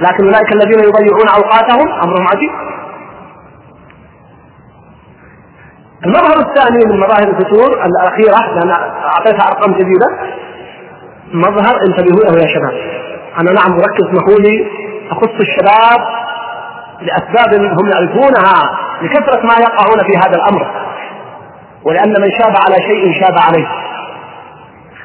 لكن 0.00 0.24
أولئك 0.24 0.52
الذين 0.52 0.78
يضيعون 0.78 1.28
أوقاتهم 1.36 1.88
أمرهم 2.04 2.26
عجيب. 2.28 2.50
المظهر 6.06 6.38
الثاني 6.48 6.84
من 6.86 7.00
مظاهر 7.00 7.28
الفتور 7.28 7.86
الأخيرة 7.86 8.54
لأن 8.54 8.70
أعطيتها 9.04 9.48
أرقام 9.48 9.72
جديدة 9.72 10.06
مظهر 11.32 11.80
انتبهوا 11.86 12.24
له 12.24 12.42
يا 12.42 12.48
شباب. 12.54 12.74
أنا 13.40 13.52
نعم 13.52 13.70
مركز 13.70 14.04
اسمحوا 14.08 14.38
لي 14.38 14.66
أخص 15.10 15.40
الشباب 15.40 16.00
لأسباب 17.00 17.54
هم 17.54 17.88
يعرفونها 17.92 18.62
لكثرة 19.02 19.46
ما 19.46 19.54
يقعون 19.60 19.98
في 20.06 20.16
هذا 20.16 20.36
الأمر. 20.36 20.66
ولأن 21.84 22.20
من 22.20 22.30
شاب 22.40 22.54
على 22.66 22.82
شيء 22.82 23.12
شاب 23.20 23.34
عليه. 23.48 23.91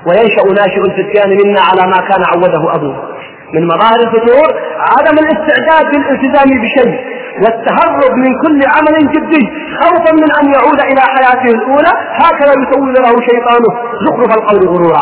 وينشأ 0.07 0.43
ناشئ 0.61 0.81
الفتيان 0.89 1.29
منا 1.29 1.61
على 1.61 1.83
ما 1.91 1.99
كان 2.09 2.21
عوده 2.33 2.75
أبوه. 2.75 3.17
من 3.53 3.67
مظاهر 3.67 3.99
الفتور 4.07 4.47
عدم 4.79 5.17
الاستعداد 5.23 5.95
للالتزام 5.95 6.49
بشيء 6.63 7.17
والتهرب 7.41 8.13
من 8.15 8.31
كل 8.43 8.59
عمل 8.75 9.11
جدي 9.13 9.49
خوفا 9.81 10.11
من 10.13 10.29
أن 10.41 10.53
يعود 10.53 10.81
إلى 10.81 11.01
حياته 11.01 11.49
الأولى 11.57 11.91
هكذا 12.21 12.53
يسول 12.61 12.93
له 12.93 13.21
شيطانه 13.29 13.71
زخرف 14.05 14.37
القول 14.37 14.67
غرورا. 14.67 15.01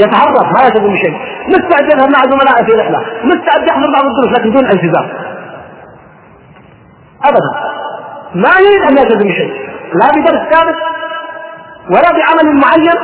يتهرب 0.00 0.52
ما 0.54 0.60
يلتزم 0.64 0.92
بشيء. 0.92 1.14
مستعد 1.48 1.84
يذهب 1.92 2.10
مع 2.10 2.22
زملائه 2.30 2.64
في 2.64 2.72
رحله 2.72 2.98
مستعد 3.24 3.68
يحضر 3.68 3.92
بعض 3.92 4.04
الدروس 4.04 4.38
لكن 4.38 4.50
دون 4.50 4.64
التزام 4.64 5.08
ابدا. 7.24 7.52
ما 8.34 8.50
يريد 8.64 8.82
أن 8.90 8.98
يلتزم 8.98 9.28
بشيء. 9.28 9.52
لا 9.94 10.06
بدرس 10.10 10.42
ثابت 10.52 10.76
ولا 11.90 12.10
بعمل 12.18 12.60
معين. 12.64 12.98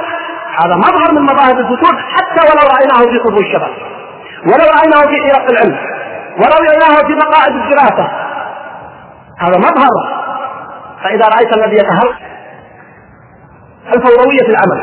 هذا 0.59 0.77
مظهر 0.77 1.13
من 1.13 1.23
مظاهر 1.23 1.59
الفتور 1.59 2.03
حتى 2.17 2.41
ولو 2.41 2.69
رأيناه 2.75 3.13
في 3.13 3.19
قبور 3.19 3.41
الشباب 3.41 3.71
ولو 4.47 4.65
رأيناه 4.77 5.03
في 5.11 5.23
حلق 5.23 5.51
العلم 5.51 5.77
ولو 6.37 6.57
رأيناه 6.69 7.07
في 7.07 7.15
مقاعد 7.15 7.53
الدراسة. 7.53 8.11
هذا 9.39 9.59
مظهر. 9.59 10.21
فإذا 11.05 11.29
رأيت 11.29 11.57
الذي 11.57 11.77
يتهرب 11.77 12.15
الفوروية 13.95 14.43
في 14.47 14.51
العمل. 14.51 14.81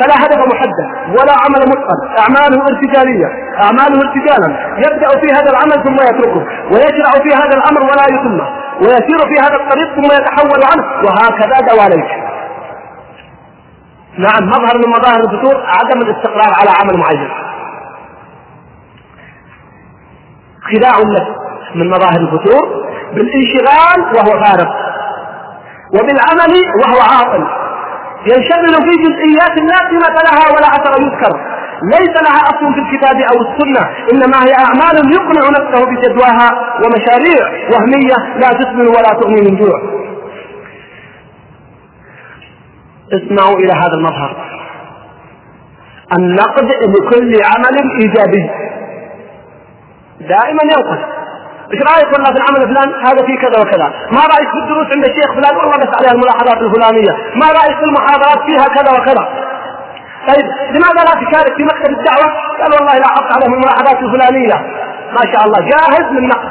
فلا 0.00 0.14
هدف 0.24 0.38
محدد 0.54 1.18
ولا 1.20 1.32
عمل 1.44 1.68
متقن. 1.68 1.98
أعماله 2.18 2.62
ارتجالية 2.62 3.26
أعماله 3.62 4.08
ارتجالا. 4.08 4.76
يبدأ 4.76 5.08
في 5.20 5.26
هذا 5.36 5.50
العمل 5.50 5.84
ثم 5.84 5.94
يتركه 5.94 6.46
ويشرع 6.72 7.10
في 7.22 7.34
هذا 7.34 7.54
الأمر 7.56 7.82
ولا 7.82 8.04
يتمه 8.14 8.48
ويسير 8.80 9.18
في 9.18 9.40
هذا 9.44 9.56
الطريق 9.56 9.94
ثم 9.94 10.04
يتحول 10.04 10.60
عنه 10.72 10.84
وهكذا 11.04 11.60
دواليك. 11.70 12.27
نعم 14.18 14.48
مظهر 14.48 14.78
من 14.78 14.88
مظاهر 14.88 15.20
الفتور 15.20 15.62
عدم 15.66 16.00
الاستقرار 16.02 16.52
على 16.60 16.70
عمل 16.80 16.98
معين 16.98 17.30
خداع 20.72 20.98
النفس 20.98 21.38
من 21.74 21.90
مظاهر 21.90 22.20
الفتور 22.20 22.84
بالانشغال 23.14 24.00
وهو 24.16 24.44
فارغ 24.44 24.68
وبالعمل 25.94 26.54
وهو 26.80 27.00
عاطل. 27.00 27.44
ينشغل 28.26 28.74
في 28.88 28.96
جزئيات 29.04 29.58
لا 29.70 29.88
قيمة 29.88 30.16
لها 30.26 30.44
ولا 30.54 30.66
أثر 30.76 31.02
يذكر. 31.02 31.40
ليس 31.82 32.22
لها 32.22 32.40
أصل 32.42 32.74
في 32.74 32.80
الكتاب 32.80 33.16
أو 33.16 33.36
السنة 33.46 33.82
إنما 34.12 34.38
هي 34.46 34.52
أعمال 34.64 35.12
يقنع 35.14 35.48
نفسه 35.48 35.84
بجدواها 35.86 36.50
ومشاريع 36.82 37.42
وهمية 37.72 38.38
لا 38.40 38.48
تسمن 38.48 38.86
ولا 38.86 39.20
تغني 39.20 39.40
من 39.50 39.56
جوع. 39.56 39.78
اسمعوا 43.12 43.58
إلى 43.58 43.72
هذا 43.72 43.94
المظهر. 43.94 44.36
النقد 46.18 46.64
لكل 46.64 47.32
عمل 47.44 47.76
إيجابي. 48.00 48.50
دائما 50.20 50.62
ينقل 50.62 50.98
إيش 51.72 51.82
رأيك 51.82 52.12
والله 52.12 52.30
في 52.32 52.38
العمل 52.40 52.62
الفلان 52.62 53.06
هذا 53.06 53.26
فيه 53.26 53.36
كذا 53.38 53.60
وكذا. 53.60 53.88
ما 54.12 54.20
رأيك 54.20 54.50
في 54.50 54.58
الدروس 54.58 54.86
عند 54.94 55.04
الشيخ 55.04 55.32
فلان؟ 55.34 55.56
والله 55.56 55.76
بس 55.76 55.92
عليها 55.98 56.12
الملاحظات 56.12 56.58
الفلانية. 56.62 57.12
ما 57.34 57.46
رأيك 57.46 57.76
في 57.76 57.84
المحاضرات؟ 57.84 58.38
فيها 58.46 58.64
كذا 58.76 58.90
وكذا. 58.98 59.28
طيب 60.28 60.46
لماذا 60.74 61.00
لا 61.08 61.14
تشارك 61.22 61.56
في 61.56 61.64
مكتب 61.64 61.90
الدعوة؟ 61.98 62.28
قال 62.60 62.70
والله 62.72 62.94
لاحظت 62.98 63.32
عليهم 63.32 63.54
الملاحظات 63.54 63.98
الفلانية. 64.02 64.54
ما 65.16 65.32
شاء 65.32 65.42
الله 65.46 65.60
جاهز 65.60 66.12
للنقد. 66.12 66.48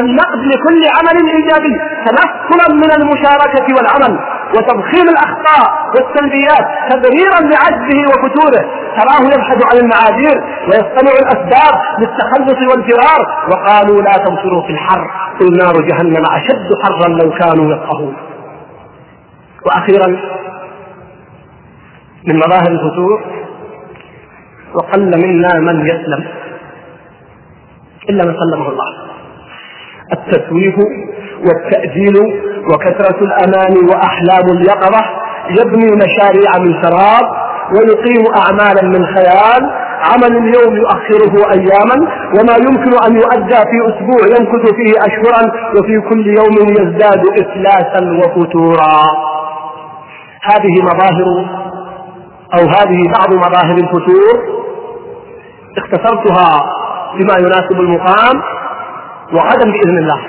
النقد 0.00 0.38
لكل 0.38 0.80
عمل 0.96 1.16
إيجابي. 1.36 1.74
تنقلا 2.06 2.74
من 2.74 2.90
المشاركة 3.02 3.66
والعمل. 3.76 4.18
وتضخيم 4.54 5.08
الأخطاء 5.08 5.92
والسلبيات 5.94 6.66
تبريرا 6.90 7.40
لعجزه 7.40 8.00
وفتوره. 8.08 8.64
تراه 8.96 9.26
يبحث 9.34 9.64
عن 9.64 9.78
المعاذير 9.78 10.36
ويصطنع 10.66 11.12
الأسباب 11.22 11.74
للتخلص 11.98 12.70
والفرار. 12.70 13.48
وقالوا 13.50 14.02
لا 14.02 14.12
تنصروا 14.12 14.62
في 14.62 14.70
الحر 14.70 15.10
قل 15.40 15.56
نار 15.56 15.80
جهنم 15.80 16.24
أشد 16.26 16.68
حرا 16.82 17.08
لو 17.08 17.30
كانوا 17.30 17.74
يفقهون. 17.74 18.16
وأخيرا 19.66 20.06
من 22.24 22.36
مظاهر 22.36 22.68
الفتور 22.68 23.24
وقل 24.74 25.18
منا 25.18 25.54
من 25.54 25.86
يسلم 25.86 26.24
إلا 28.10 28.24
من 28.24 28.34
سلمه 28.38 28.68
الله. 28.68 29.06
التسويف 30.12 30.74
والتأجيل 31.44 32.16
وكثرة 32.72 33.18
الأمان 33.24 33.74
وأحلام 33.90 34.46
اليقظة 34.56 35.02
يبني 35.50 35.90
مشاريع 36.04 36.50
من 36.60 36.82
سراب 36.82 37.26
ويقيم 37.74 38.24
أعمالا 38.36 38.82
من 38.98 39.06
خيال. 39.06 39.86
عمل 39.96 40.36
اليوم 40.36 40.76
يؤخره 40.76 41.50
أياما 41.54 41.94
وما 42.34 42.56
يمكن 42.56 42.92
أن 43.06 43.16
يؤدى 43.16 43.56
في 43.70 43.78
أسبوع 43.88 44.20
يمكث 44.38 44.74
فيه 44.74 44.92
أشهرا 44.98 45.52
وفي 45.78 46.00
كل 46.08 46.26
يوم 46.26 46.68
يزداد 46.70 47.22
إفلاسا 47.40 48.18
وفتورا. 48.18 49.02
هذه 50.42 50.82
مظاهر 50.82 51.46
أو 52.54 52.68
هذه 52.68 53.12
بعض 53.18 53.34
مظاهر 53.34 53.76
الفتور 53.76 54.42
اختصرتها 55.78 56.60
بما 57.14 57.38
يناسب 57.38 57.80
المقام 57.80 58.42
وغدا 59.32 59.72
بإذن 59.72 59.98
الله. 59.98 60.20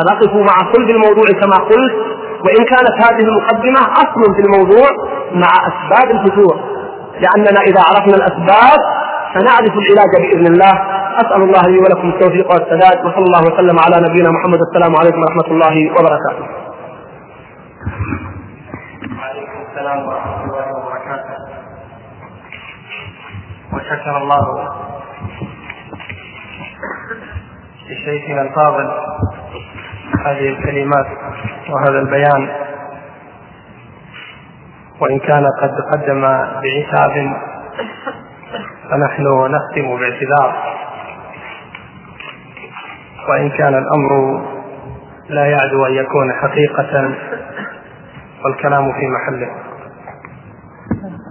سنقف 0.00 0.32
مع 0.34 0.72
صلب 0.72 0.90
الموضوع 0.90 1.26
كما 1.40 1.56
قلت 1.56 1.94
وإن 2.44 2.64
كانت 2.64 2.94
هذه 3.04 3.24
المقدمة 3.28 3.80
أصل 3.92 4.34
في 4.36 4.42
الموضوع 4.46 4.88
مع 5.32 5.52
أسباب 5.70 6.10
الفتور. 6.10 6.56
لأننا 7.20 7.60
إذا 7.60 7.80
عرفنا 7.88 8.16
الأسباب 8.16 8.78
سنعرف 9.34 9.72
العلاج 9.78 10.12
بإذن 10.22 10.46
الله. 10.46 11.00
أسأل 11.10 11.42
الله 11.42 11.62
لي 11.66 11.78
ولكم 11.78 12.08
التوفيق 12.08 12.50
والسداد 12.52 13.06
وصلى 13.06 13.24
الله 13.24 13.42
وسلم 13.42 13.78
على 13.78 14.08
نبينا 14.08 14.30
محمد. 14.30 14.58
السلام 14.68 14.96
عليكم 14.96 15.20
ورحمة 15.20 15.48
الله 15.54 15.92
وبركاته. 15.92 16.44
وعليكم 19.18 19.58
السلام 19.70 20.08
ورحمة 20.08 20.44
الله 20.44 20.66
وبركاته. 20.76 21.36
وشكر 23.72 24.16
الله 24.16 24.68
لشيخنا 27.90 28.42
الفاضل. 28.42 28.88
هذه 30.26 30.48
الكلمات 30.48 31.06
وهذا 31.70 31.98
البيان. 31.98 32.48
وإن 35.00 35.18
كان 35.18 35.44
قد 35.62 35.70
قدم 35.92 36.20
بعتاب 36.62 37.32
فنحن 38.90 39.24
نختم 39.50 39.96
باعتذار. 39.98 40.76
وإن 43.28 43.50
كان 43.50 43.74
الأمر 43.74 44.42
لا 45.28 45.44
يعدو 45.46 45.86
أن 45.86 45.92
يكون 45.92 46.32
حقيقة 46.32 47.14
والكلام 48.44 48.92
في 48.92 49.06
محله. 49.08 49.50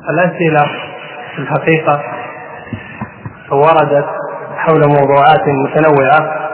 الأسئلة 0.09 0.65
في 1.35 1.41
الحقيقة 1.41 2.03
وردت 3.51 4.09
حول 4.57 4.81
موضوعات 4.87 5.47
متنوعة. 5.47 6.48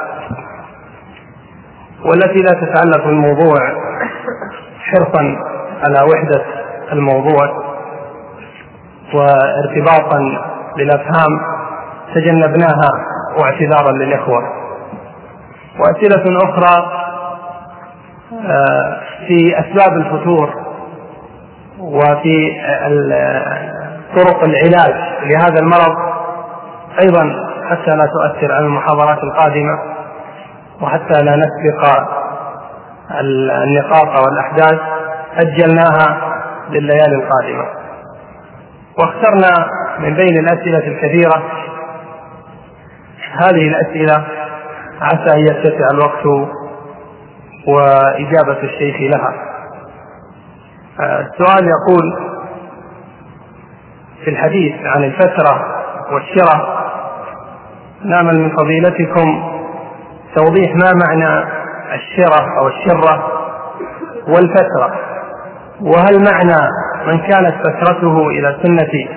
والتي 2.10 2.40
لا 2.40 2.52
تتعلق 2.52 3.06
بالموضوع 3.06 3.56
حرصا 4.80 5.24
على 5.86 6.00
وحدة 6.14 6.46
الموضوع 6.92 7.66
وارتباطا 9.14 10.20
للأفهام 10.78 11.40
تجنبناها 12.16 12.92
واعتذارا 13.40 13.92
للإخوة. 13.92 14.44
وأسئلة 15.80 16.38
أخرى 16.44 16.92
آه، 18.46 19.02
في 19.28 19.60
أسباب 19.60 19.98
الفتور 19.98 20.50
وفي 21.80 22.52
طرق 24.16 24.44
العلاج 24.44 24.94
لهذا 25.24 25.60
المرض. 25.60 25.96
أيضا 27.04 27.34
حتى 27.70 27.96
لا 27.96 28.06
تؤثر 28.06 28.54
على 28.54 28.66
المحاضرات 28.66 29.24
القادمة. 29.24 29.95
وحتى 30.82 31.24
لا 31.24 31.36
نسبق 31.36 31.90
النقاط 33.22 34.26
والأحداث 34.26 34.80
أجلناها 35.38 36.32
لليالي 36.70 37.16
القادمة. 37.16 37.66
واخترنا 39.00 39.52
من 40.00 40.14
بين 40.16 40.38
الأسئلة 40.40 40.88
الكثيرة 40.88 41.44
هذه 43.32 43.68
الأسئلة 43.68 44.26
عسى 45.02 45.34
أن 45.34 45.40
يتسع 45.40 45.88
الوقت 45.94 46.50
وإجابة 47.68 48.64
الشيخ 48.64 48.96
لها. 49.16 49.34
السؤال 51.00 51.68
يقول 51.68 52.36
في 54.24 54.30
الحديث 54.32 54.74
عن 54.86 55.04
الفترة 55.04 55.66
والشرة 56.12 56.86
نامل 58.04 58.40
من 58.40 58.56
فضيلتكم 58.56 59.55
توضيح 60.36 60.72
ما 60.76 60.94
معنى 61.06 61.46
الشرة 61.94 62.46
أو 62.62 62.68
الشرة 62.68 63.28
والفترة. 64.28 65.00
وهل 65.82 66.24
معنى 66.32 66.70
من 67.08 67.20
كانت 67.20 67.56
فترته 67.68 68.28
إلى 68.28 68.50
السنة 68.50 69.10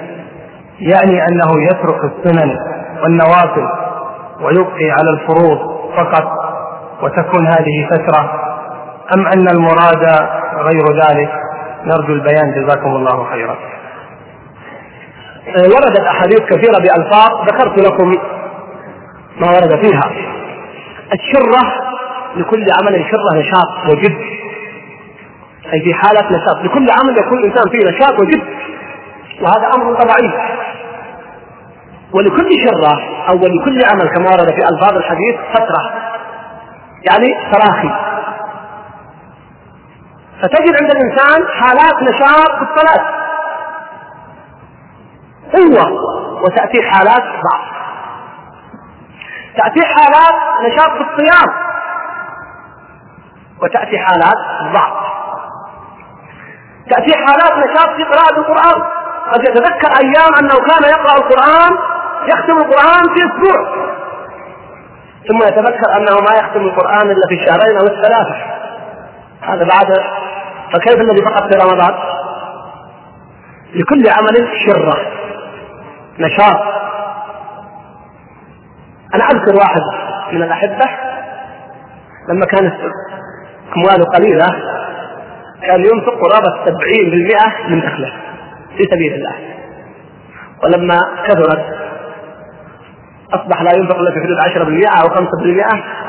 يعني 0.81 1.27
أنه 1.29 1.63
يترك 1.63 2.05
السنن 2.05 2.57
والنوافل 3.03 3.69
ويبقي 4.41 4.91
على 4.91 5.11
الفروض 5.11 5.59
فقط 5.97 6.29
وتكون 7.03 7.47
هذه 7.47 7.89
فترة؟ 7.91 8.31
أم 9.15 9.27
أن 9.27 9.49
المراد 9.49 10.05
غير 10.55 11.03
ذلك؟ 11.05 11.31
نرجو 11.85 12.13
البيان. 12.13 12.53
جزاكم 12.53 12.89
الله 12.97 13.25
خيرا. 13.31 13.57
آه، 15.49 15.63
وردت 15.63 16.01
أحاديث 16.01 16.41
كثيرة 16.41 16.79
بألفاظ 16.79 17.49
ذكرت 17.49 17.79
لكم 17.79 18.09
ما 19.41 19.51
ورد 19.51 19.87
فيها. 19.87 20.38
الشرة 21.13 21.63
لكل 22.37 22.67
عمل 22.81 23.05
شرة 23.11 23.39
نشاط 23.39 23.91
وجد. 23.91 24.17
أي 25.73 25.81
في 25.81 25.95
حالة 25.95 26.29
نشاط. 26.31 26.57
لكل 26.57 26.87
عمل 26.91 27.19
يكون 27.19 27.39
الإنسان 27.39 27.71
فيه 27.71 27.79
نشاط 27.79 28.21
وجد. 28.21 28.43
وهذا 29.43 29.67
أمر 29.75 29.95
طبيعي. 29.95 30.59
ولكل 32.15 32.51
شرة 32.67 33.01
أو 33.29 33.35
ولكل 33.35 33.85
عمل 33.93 34.09
كما 34.15 34.31
ورد 34.31 34.51
في 34.51 34.69
ألفاظ 34.73 34.97
الحديث 34.97 35.37
فترة. 35.55 36.11
يعني 37.11 37.53
تراخي. 37.53 37.91
فتجد 40.43 40.83
عند 40.83 40.91
الإنسان 40.91 41.49
حالات 41.61 42.03
نشاط 42.03 42.51
في 42.51 42.63
الصلاة. 42.63 43.19
قوة. 45.53 45.93
وتأتي 46.43 46.83
حالات 46.83 47.23
ضعف. 47.23 47.78
تأتي 49.59 49.87
حالات 49.87 50.35
نشاط 50.63 50.91
في 50.91 51.01
الصيام. 51.01 51.55
وتأتي 53.63 53.99
حالات 53.99 54.37
ضعف. 54.73 55.09
تأتي 56.91 57.13
حالات 57.17 57.53
نشاط 57.67 57.89
في 57.97 58.05
قراءة 58.05 58.39
القرآن. 58.39 58.83
قد 59.33 59.41
يتذكر 59.41 59.89
أيام 60.01 60.35
أنه 60.41 60.55
كان 60.55 60.91
يقرأ 60.91 61.19
القرآن 61.19 61.79
يختم 62.29 62.57
القرآن 62.57 63.15
في 63.15 63.27
أسبوع. 63.27 63.89
ثم 65.29 65.43
يتذكر 65.43 65.97
أنه 65.97 66.17
ما 66.21 66.39
يختم 66.39 66.61
القرآن 66.61 67.11
إلا 67.11 67.27
في 67.29 67.35
الشهرين 67.35 67.79
أو 67.79 67.87
الثلاثة. 67.87 68.37
هذا 69.43 69.65
بعد. 69.65 69.87
فكيف 70.73 71.01
الذي 71.01 71.25
فقط 71.25 71.43
في 71.43 71.59
رمضان؟ 71.59 71.95
لكل 73.75 74.09
عمل 74.09 74.49
شرة. 74.67 74.97
نشاط. 76.19 76.88
أنا 79.15 79.25
أذكر 79.25 79.57
واحد 79.57 79.81
من 80.33 80.43
الأحبة 80.43 80.85
لما 82.29 82.47
كانت 82.47 82.75
أمواله 83.77 84.05
قليلة 84.05 84.47
كان 85.63 85.81
ينفق 85.81 86.13
قرابة 86.13 86.65
70% 86.65 87.69
من 87.69 87.81
دخله 87.81 88.13
في 88.77 88.85
سبيل 88.91 89.15
الله. 89.15 89.33
ولما 90.65 90.99
كثرت 91.27 91.65
أصبح 93.35 93.63
لا 93.63 93.71
ينفق 93.77 93.97
إلا 93.99 94.11
في 94.11 94.21
حدود 94.21 94.39
10% 94.39 94.89
أو 95.03 95.09
5% 95.09 95.65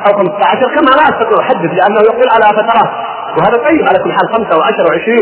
أو 0.08 0.18
15 0.18 0.76
كما 0.76 0.92
لا 0.92 1.04
أستطيع 1.04 1.40
أحدد 1.40 1.74
لأنه 1.74 2.00
يقول 2.00 2.30
على 2.30 2.58
فترات. 2.58 2.90
وهذا 3.38 3.58
طيب 3.70 3.88
على 3.90 4.00
كل 4.04 4.12
حال 4.12 4.34
5 4.34 4.56
أو 4.56 4.62
10 4.62 4.82
أو 4.82 5.02
20 5.02 5.18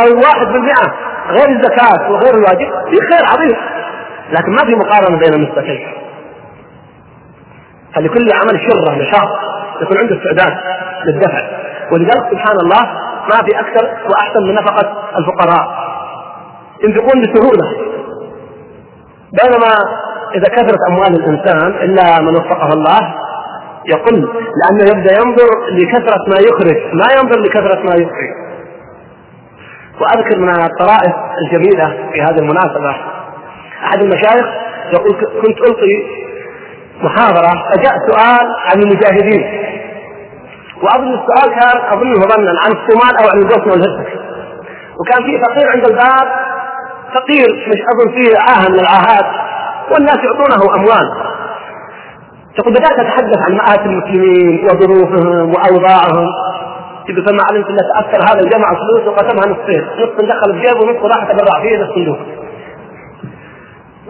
أو 0.00 0.20
1% 0.20 0.90
غير 1.30 1.48
الزكاة 1.48 2.10
وغير 2.10 2.34
الواجب 2.34 2.68
في 2.90 2.96
خير 3.10 3.24
عظيم. 3.32 3.56
لكن 4.30 4.52
ما 4.52 4.64
في 4.64 4.74
مقارنة 4.74 5.18
بين 5.18 5.34
النسبتين 5.34 5.88
فلكل 7.96 8.28
عمل 8.32 8.60
شرة 8.60 8.94
نشاط 8.94 9.28
يكون 9.82 9.98
عنده 9.98 10.16
استعداد 10.16 10.58
للدفع. 11.06 11.42
ولذلك 11.92 12.30
سبحان 12.30 12.56
الله 12.62 12.82
ما 13.30 13.42
في 13.46 13.60
أكثر 13.60 13.84
وأحسن 13.84 14.42
من 14.42 14.54
نفقة 14.54 14.92
الفقراء. 15.18 15.86
ينفقون 16.84 17.22
بسهولة. 17.22 17.96
بينما 19.42 19.74
إذا 20.34 20.48
كثرت 20.56 20.78
أموال 20.90 21.14
الإنسان 21.14 21.68
إلا 21.68 22.20
من 22.20 22.36
وفقه 22.36 22.72
الله 22.72 23.14
يقل 23.86 24.28
لأنه 24.60 24.90
يبدأ 24.90 25.12
ينظر 25.12 25.48
لكثرة 25.70 26.24
ما 26.28 26.36
يخرج 26.40 26.94
ما 26.94 27.06
ينظر 27.16 27.40
لكثرة 27.40 27.82
ما 27.82 27.94
يخرج. 27.94 28.46
وأذكر 30.00 30.38
من 30.38 30.48
الطرائف 30.48 31.14
الجميلة 31.42 32.10
في 32.12 32.22
هذه 32.22 32.38
المناسبة. 32.38 32.90
أحد 33.84 34.02
المشايخ 34.02 34.46
يقول 34.92 35.12
كنت 35.14 35.58
ألقي 35.68 36.26
محاضرة 37.02 37.52
فجاء 37.70 37.92
سؤال 38.08 38.46
عن 38.70 38.82
المجاهدين. 38.82 39.66
وأظن 40.82 41.14
السؤال 41.14 41.60
كان 41.60 41.92
أظنه 41.92 42.20
ظنا 42.20 42.50
عن 42.64 42.72
الصومال 42.72 43.16
أو 43.22 43.28
عن 43.28 43.38
البوسنه 43.38 43.72
والهرسك 43.72 44.18
وكان 45.00 45.24
في 45.24 45.40
فقير 45.44 45.70
عند 45.70 45.84
الباب 45.90 46.28
فقير 47.14 47.46
مش 47.68 47.80
أظن 47.92 48.14
فيه 48.16 48.38
عاهه 48.38 48.68
من 48.68 48.80
العاهات 48.80 49.26
والناس 49.92 50.16
يعطونه 50.16 50.74
أموال. 50.74 51.10
تقول 52.56 52.74
بدأت 52.74 52.98
أتحدث 52.98 53.38
عن 53.48 53.56
مآت 53.56 53.80
المسلمين 53.80 54.64
وظروفهم 54.64 55.52
وأوضاعهم. 55.54 56.26
يقول 57.08 57.26
فما 57.26 57.42
علمت 57.50 57.66
أن 57.68 57.76
تأثر 57.76 58.32
هذا 58.32 58.40
الجمع 58.40 58.68
فلوس 58.68 59.06
وقسمها 59.08 59.46
نصفين. 59.46 59.84
نصف 59.84 60.20
دخل 60.20 60.52
في 60.54 60.60
جيبه 60.60 60.80
ونصف 60.80 61.04
راح 61.04 61.24
تبرع 61.24 61.62
فيه 61.62 61.76
للصندوق 61.76 62.18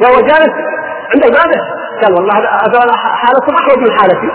وهو 0.00 0.20
جالس 0.20 0.54
عند 1.14 1.24
الباب 1.24 1.50
قال 2.02 2.12
والله 2.14 2.34
هذا 2.38 2.92
حالكم 2.96 3.54
أحوج 3.54 3.78
من 3.78 3.98
حالتي. 3.98 4.30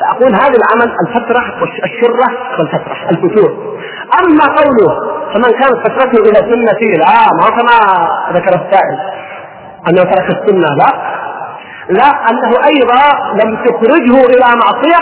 فأقول 0.00 0.34
هذا 0.34 0.54
العمل 0.60 0.96
الفترة 1.06 1.42
والشرة 1.60 2.28
والفترة 2.58 2.96
الفتور. 3.10 3.78
أما 4.20 4.44
قوله 4.44 5.18
فمن 5.34 5.50
كانت 5.60 5.88
فترته 5.88 6.22
إلى 6.30 6.38
سنة 6.50 6.80
لا 6.98 7.26
ما 7.40 7.48
كما 7.56 7.76
ذكر 8.32 8.48
السائل 8.48 8.98
أنه 9.88 10.02
ترك 10.02 10.28
السنة 10.36 10.68
لا. 10.78 11.18
لا 11.88 12.08
أنه 12.30 12.50
أيضا 12.64 13.02
لم 13.44 13.56
تخرجه 13.56 14.26
إلى 14.26 14.60
معصية 14.64 15.00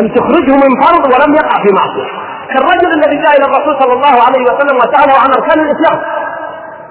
لم 0.00 0.08
تخرجه 0.08 0.52
من 0.52 0.82
فرض 0.84 1.04
ولم 1.12 1.34
يقع 1.34 1.62
في 1.62 1.68
معصية. 1.72 2.10
كالرجل 2.48 2.92
الذي 2.94 3.16
جاء 3.22 3.36
إلى 3.36 3.44
الرسول 3.44 3.82
صلى 3.82 3.92
الله 3.92 4.24
عليه 4.26 4.42
وسلم 4.42 4.76
وسأله 4.76 5.14
عن 5.22 5.28
أركان 5.38 5.60
الإسلام. 5.60 6.23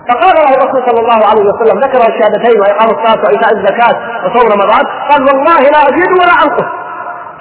فقال 0.10 0.36
له 0.36 0.50
الرسول 0.56 0.82
صلى 0.90 1.00
الله 1.00 1.20
عليه 1.30 1.44
وسلم 1.52 1.80
ذكر 1.80 1.98
الشهادتين 1.98 2.60
وإقام 2.62 2.90
الصلاة 2.90 3.24
وإيتاء 3.26 3.52
الزكاة 3.58 3.96
وصوم 4.26 4.52
رمضان 4.52 4.84
قال 5.10 5.22
والله 5.28 5.60
لا 5.60 5.80
أزيد 5.90 6.12
ولا 6.12 6.36
أنقص. 6.44 6.70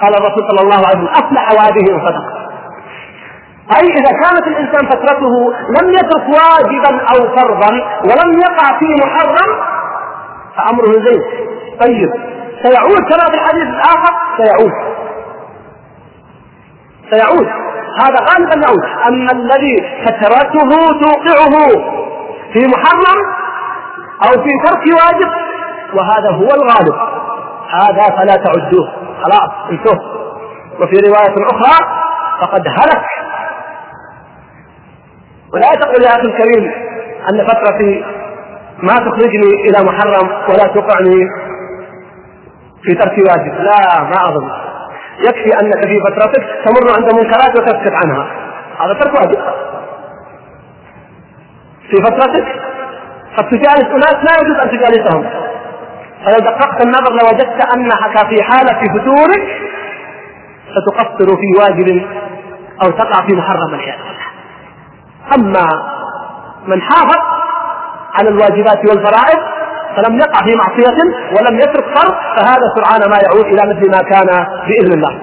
قال 0.01 0.13
الرسول 0.15 0.43
صلى 0.49 0.61
الله 0.63 0.87
عليه 0.87 0.99
وسلم 0.99 1.09
افلح 1.21 1.51
وهذه 1.51 1.85
ان 1.91 2.43
أي 3.77 3.87
إذا 3.87 4.11
كانت 4.23 4.47
الإنسان 4.47 4.85
فترته 4.89 5.53
لم 5.81 5.89
يترك 5.89 6.27
واجبا 6.27 7.01
أو 7.01 7.35
فرضا 7.37 7.71
ولم 8.03 8.39
يقع 8.39 8.79
في 8.79 8.85
محرم 9.05 9.49
فأمره 10.57 10.91
زين. 10.91 11.21
طيب 11.79 12.11
سيعود 12.63 12.99
كما 13.09 13.25
في 13.31 13.35
الحديث 13.35 13.63
الآخر؟ 13.63 14.13
سيعود. 14.37 14.71
سيعود. 17.11 17.47
هذا 18.01 18.17
غالبا 18.29 18.67
يعود. 18.67 18.83
أما 19.07 19.31
الذي 19.31 19.75
فترته 20.05 20.69
توقعه 21.01 21.93
في 22.53 22.59
محرم 22.67 23.19
أو 24.25 24.43
في 24.43 24.49
ترك 24.65 24.83
واجب 25.01 25.31
وهذا 25.93 26.29
هو 26.31 26.47
الغالب. 26.47 26.95
هذا 27.69 28.17
فلا 28.17 28.35
تعدوه. 28.35 28.91
خلاص 29.23 29.49
انتهى 29.71 29.99
وفي 30.81 30.95
رواية 31.07 31.35
أخرى 31.51 31.87
فقد 32.41 32.67
هلك. 32.67 33.05
ولا 35.53 35.75
تقل 35.75 36.03
يا 36.03 36.09
أخي 36.09 36.21
الكريم 36.21 36.71
أن 37.31 37.47
فترتي 37.47 38.05
ما 38.83 38.93
تخرجني 38.93 39.69
إلى 39.69 39.85
محرم 39.85 40.29
ولا 40.49 40.67
توقعني 40.73 41.27
في 42.83 42.95
ترك 42.95 43.17
واجب. 43.17 43.53
لا 43.53 44.03
ما 44.03 44.29
أظن. 44.29 44.51
يكفي 45.19 45.59
أنك 45.61 45.87
في 45.87 45.99
فترتك 45.99 46.43
تمر 46.65 46.95
عند 46.95 47.13
منكرات 47.13 47.59
وتسكت 47.59 47.93
عنها. 48.05 48.27
هذا 48.79 48.93
ترك 48.93 49.13
واجب. 49.13 49.62
في 51.93 52.01
فترتك؟ 52.01 52.45
قد 53.37 53.49
تجالس 53.49 53.85
أناس 53.85 54.13
لا 54.13 54.31
يجوز 54.41 54.59
أن 54.63 54.69
تجالسهم. 54.71 55.25
فلو 56.25 56.37
دققت 56.39 56.85
النظر 56.85 57.11
لوجدت 57.11 57.75
أنك 57.75 58.27
في 58.29 58.43
حالة 58.43 58.79
فتورك 58.93 59.47
ستقصر 60.71 61.35
في 61.35 61.59
واجب 61.59 62.07
أو 62.83 62.89
تقع 62.89 63.27
في 63.27 63.35
محرم 63.35 63.71
والعياذ 63.71 63.99
أما 65.37 65.65
من 66.67 66.81
حافظ 66.81 67.19
على 68.19 68.29
الواجبات 68.29 68.77
والفرائض 68.89 69.39
فلم 69.95 70.17
يقع 70.19 70.39
في 70.45 70.55
معصية 70.55 70.97
ولم 71.37 71.59
يترك 71.59 71.85
فرض 71.97 72.13
فهذا 72.37 72.61
سرعان 72.75 73.09
ما 73.09 73.17
يعود 73.23 73.45
إلى 73.45 73.73
مثل 73.73 73.91
ما 73.91 74.09
كان 74.09 74.45
بإذن 74.67 74.93
الله. 74.93 75.19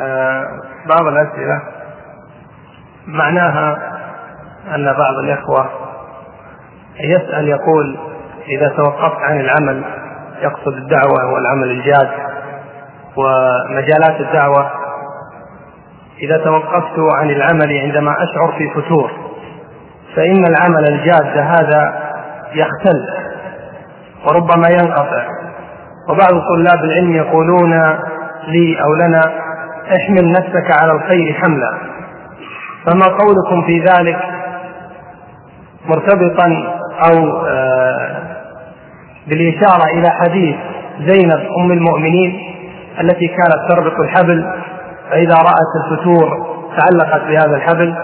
آه، 0.00 0.60
بعض 0.86 1.06
الأسئلة. 1.06 1.62
معناها 3.06 3.94
أن 4.74 4.84
بعض 4.84 5.14
الإخوة 5.24 5.70
يسأل 7.00 7.48
يقول 7.48 7.98
إذا 8.48 8.68
توقفت 8.68 9.16
عن 9.22 9.40
العمل 9.40 10.03
يقصد 10.44 10.76
الدعوة 10.76 11.32
والعمل 11.32 11.70
الجاد 11.70 12.10
ومجالات 13.16 14.20
الدعوة. 14.20 14.70
إذا 16.22 16.36
توقفت 16.44 16.98
عن 17.14 17.30
العمل 17.30 17.78
عندما 17.78 18.10
أشعر 18.10 18.58
في 18.58 18.70
فتور 18.74 19.10
فإن 20.16 20.44
العمل 20.46 20.88
الجاد 20.88 21.38
هذا 21.38 22.02
يختل 22.54 23.06
وربما 24.26 24.68
ينقطع. 24.68 25.26
وبعض 26.08 26.30
طلاب 26.30 26.84
العلم 26.84 27.12
يقولون 27.12 27.72
لي 28.48 28.82
أو 28.82 28.94
لنا 28.94 29.20
احمل 29.96 30.32
نفسك 30.32 30.82
على 30.82 30.92
الخير 30.92 31.34
حملا. 31.34 31.78
فما 32.86 33.06
قولكم 33.06 33.66
في 33.66 33.78
ذلك 33.78 34.18
مرتبطا 35.86 36.78
أو 37.08 37.46
آه، 37.46 37.63
بالإشارة 39.26 39.84
إلى 39.94 40.10
حديث 40.10 40.56
زينب 41.00 41.40
أم 41.60 41.72
المؤمنين 41.72 42.54
التي 43.00 43.28
كانت 43.28 43.70
تربط 43.70 44.00
الحبل 44.00 44.44
فإذا 45.10 45.34
رأت 45.34 45.72
الفتور 45.84 46.54
تعلقت 46.78 47.22
بهذا 47.22 47.56
الحبل 47.56 47.94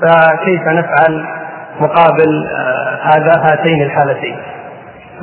فكيف 0.00 0.68
نفعل 0.68 1.26
مقابل 1.80 2.46
آه، 2.46 3.00
هذا 3.02 3.32
هاتين 3.42 3.82
الحالتين؟ 3.82 4.36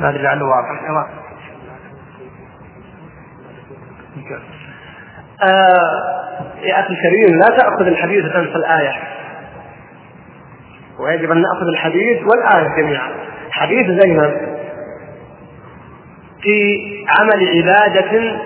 هذا 0.00 0.18
لعله 0.18 0.44
واضح. 0.44 0.80
آه 5.42 6.22
يا 6.62 6.80
أخي 6.80 6.94
الكريم 6.94 7.38
لا 7.38 7.56
تأخذ 7.58 7.86
الحديث 7.86 8.24
وتنسى 8.24 8.56
الآية. 8.56 8.92
ويجب 10.98 11.30
أن 11.30 11.42
نأخذ 11.42 11.66
الحديث 11.72 12.18
والآية 12.22 12.82
جميعا. 12.82 13.10
حديث 13.50 13.86
زينب 13.86 14.51
في 16.42 16.78
عمل 17.18 17.48
عبادة 17.56 18.38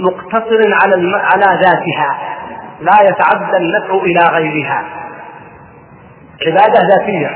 مقتصر 0.00 0.60
على 0.82 1.16
على 1.16 1.60
ذاتها 1.62 2.18
لا 2.80 3.08
يتعدى 3.08 3.56
النفع 3.56 3.94
إلى 3.94 4.20
غيرها. 4.36 4.84
عبادة 6.46 6.80
ذاتية. 6.88 7.30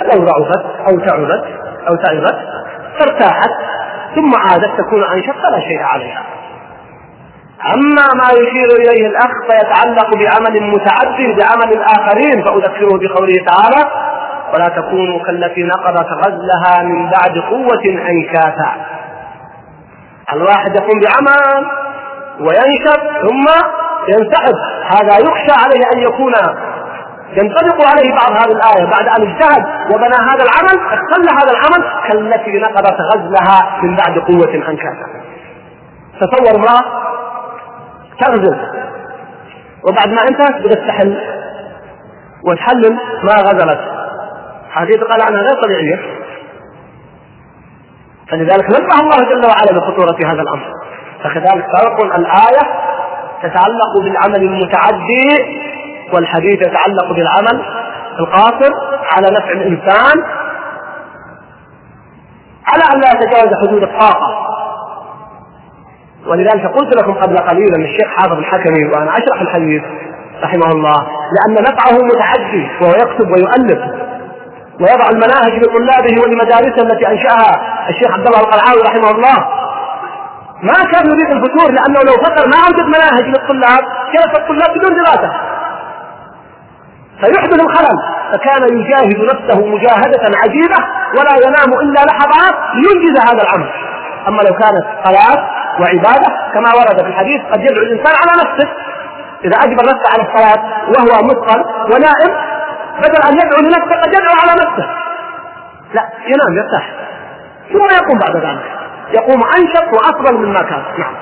فلو 0.00 0.24
ضعفت 0.24 0.64
أو 0.88 0.98
تعبت 0.98 1.44
أو 1.88 1.94
تعبت 1.94 2.38
فارتاحت 2.98 3.50
ثم 4.14 4.30
عادت 4.36 4.80
تكون 4.80 5.04
أنشط 5.04 5.34
فلا 5.34 5.60
شيء 5.60 5.82
عليها. 5.82 6.22
أما 7.74 8.06
ما 8.14 8.28
يشير 8.32 8.68
إليه 8.76 9.06
الأخ 9.06 9.30
فيتعلق 9.50 10.10
بعمل 10.16 10.62
متعد 10.62 11.36
بعمل 11.38 11.72
الآخرين 11.72 12.44
فأذكره 12.44 12.98
بقوله 12.98 13.34
تعالى 13.46 13.90
ولا 14.52 14.64
تكونوا 14.64 15.24
كالتي 15.24 15.62
نقضت 15.62 16.06
غزلها 16.26 16.82
من 16.82 17.10
بعد 17.10 17.38
قوة 17.38 18.08
أنكاثا 18.10 18.72
الواحد 20.32 20.76
يقوم 20.76 21.00
بعمل 21.00 21.66
وينشط 22.40 23.00
ثم 23.28 23.46
ينسحب 24.08 24.54
هذا 24.84 25.18
يخشى 25.18 25.52
عليه 25.64 25.82
أن 25.94 25.98
يكون 25.98 26.32
ينطبق 27.32 27.88
عليه 27.88 28.12
بعض 28.12 28.32
هذه 28.32 28.52
الآية. 28.52 28.90
بعد 28.90 29.06
أن 29.06 29.28
اجتهد 29.28 29.64
وبنى 29.94 30.14
هذا 30.14 30.44
العمل 30.44 30.86
اختل 30.92 31.28
هذا 31.34 31.50
العمل 31.50 32.08
كالتي 32.08 32.58
نقضت 32.58 32.96
غزلها 33.14 33.80
من 33.82 33.96
بعد 33.96 34.18
قوة 34.18 34.54
أنكاثا 34.54 35.06
تصور 36.20 36.56
امرأة 36.56 36.82
تغزل. 38.20 38.56
وبعد 39.88 40.08
ما 40.08 40.22
انتهت 40.22 40.62
بدأت 40.62 40.88
تحل. 40.88 41.18
وتحلل 42.44 42.98
ما 43.24 43.34
غزلت. 43.34 43.91
هذه 44.72 44.96
تقال 44.96 45.22
عنها 45.22 45.40
غير 45.40 45.62
طبيعية 45.62 46.00
فلذلك 48.30 48.64
نبه 48.64 49.00
الله 49.00 49.16
جل 49.16 49.46
وعلا 49.46 49.78
بخطورة 49.78 50.16
هذا 50.26 50.42
الأمر. 50.42 50.72
فكذلك 51.24 51.66
فرق 51.76 52.04
الآية 52.04 52.62
تتعلق 53.42 53.98
بالعمل 54.04 54.42
المتعدي 54.42 55.58
والحديث 56.12 56.54
يتعلق 56.54 57.12
بالعمل 57.12 57.64
القاصر 58.18 58.72
على 59.16 59.26
نفع 59.30 59.50
الإنسان. 59.50 60.24
على 62.66 62.82
أن 62.94 63.00
لا 63.00 63.10
يتجاوز 63.10 63.54
حدود 63.62 63.82
الطاقة. 63.82 64.48
ولذلك 66.26 66.66
قلت 66.66 66.96
لكم 66.96 67.12
قبل 67.14 67.38
قليل 67.38 67.74
ان 67.74 67.82
الشيخ 67.84 68.08
حافظ 68.16 68.38
الحكمي 68.38 68.84
وأنا 68.84 69.10
أشرح 69.10 69.40
الحديث 69.40 69.82
رحمه 70.42 70.66
الله 70.66 71.06
لأن 71.32 71.62
نفعه 71.62 71.98
متعدي 72.04 72.68
وهو 72.80 72.92
يكتب 72.92 73.30
ويؤلف. 73.30 74.01
ويضع 74.82 75.06
المناهج 75.10 75.52
لطلابه 75.62 76.22
ولمدارسه 76.22 76.82
التي 76.82 77.08
أنشأها 77.08 77.52
الشيخ 77.90 78.10
عبد 78.12 78.26
الله 78.26 78.40
القلعاوي 78.40 78.82
رحمه 78.82 79.10
الله. 79.10 79.38
ما 80.62 80.78
كان 80.92 81.04
يريد 81.12 81.30
الفتور 81.36 81.70
لأنه 81.70 82.00
لو 82.08 82.12
فكر 82.26 82.48
ما 82.48 82.56
أوجد 82.66 82.86
مناهج 82.86 83.24
للطلاب 83.24 83.82
جلس 84.14 84.38
الطلاب 84.40 84.70
بدون 84.78 84.94
دراسة؟ 84.94 85.30
فيحدث 87.20 87.60
الخلل 87.62 87.98
فكان 88.32 88.62
يجاهد 88.78 89.18
نفسه 89.20 89.66
مجاهدة 89.66 90.38
عجيبة 90.42 90.76
ولا 91.18 91.46
ينام 91.46 91.80
إلا 91.80 92.00
لحظات 92.00 92.54
لينجز 92.74 93.20
هذا 93.28 93.42
العمل 93.42 93.70
أما 94.28 94.42
لو 94.42 94.54
كانت 94.54 94.84
صلاة 95.04 95.50
وعبادة 95.80 96.28
كما 96.54 96.74
ورد 96.74 97.02
في 97.02 97.08
الحديث 97.08 97.40
قد 97.52 97.60
يدعو 97.60 97.82
الإنسان 97.84 98.14
على 98.20 98.42
نفسه. 98.42 98.68
إذا 99.44 99.56
أجبر 99.64 99.82
نفسه 99.82 100.08
على 100.12 100.22
الصلاة 100.22 100.64
وهو 100.88 101.22
مثقل 101.24 101.64
ونائم 101.92 102.51
بدل 103.02 103.22
أن 103.28 103.34
يدعو 103.46 103.60
لنفسه 103.60 104.00
قد 104.02 104.08
يدعو 104.08 104.34
على 104.42 104.52
نفسه. 104.62 104.86
لا 105.94 106.08
ينام 106.26 106.56
يرتاح. 106.56 106.90
ثم 107.72 107.86
يقوم 108.02 108.18
بعد 108.18 108.36
ذلك. 108.36 108.64
يقوم 109.14 109.42
أنشط 109.44 109.92
وأفضل 109.92 110.34
مما 110.46 110.60
كان. 110.60 110.82
نعم. 110.98 111.14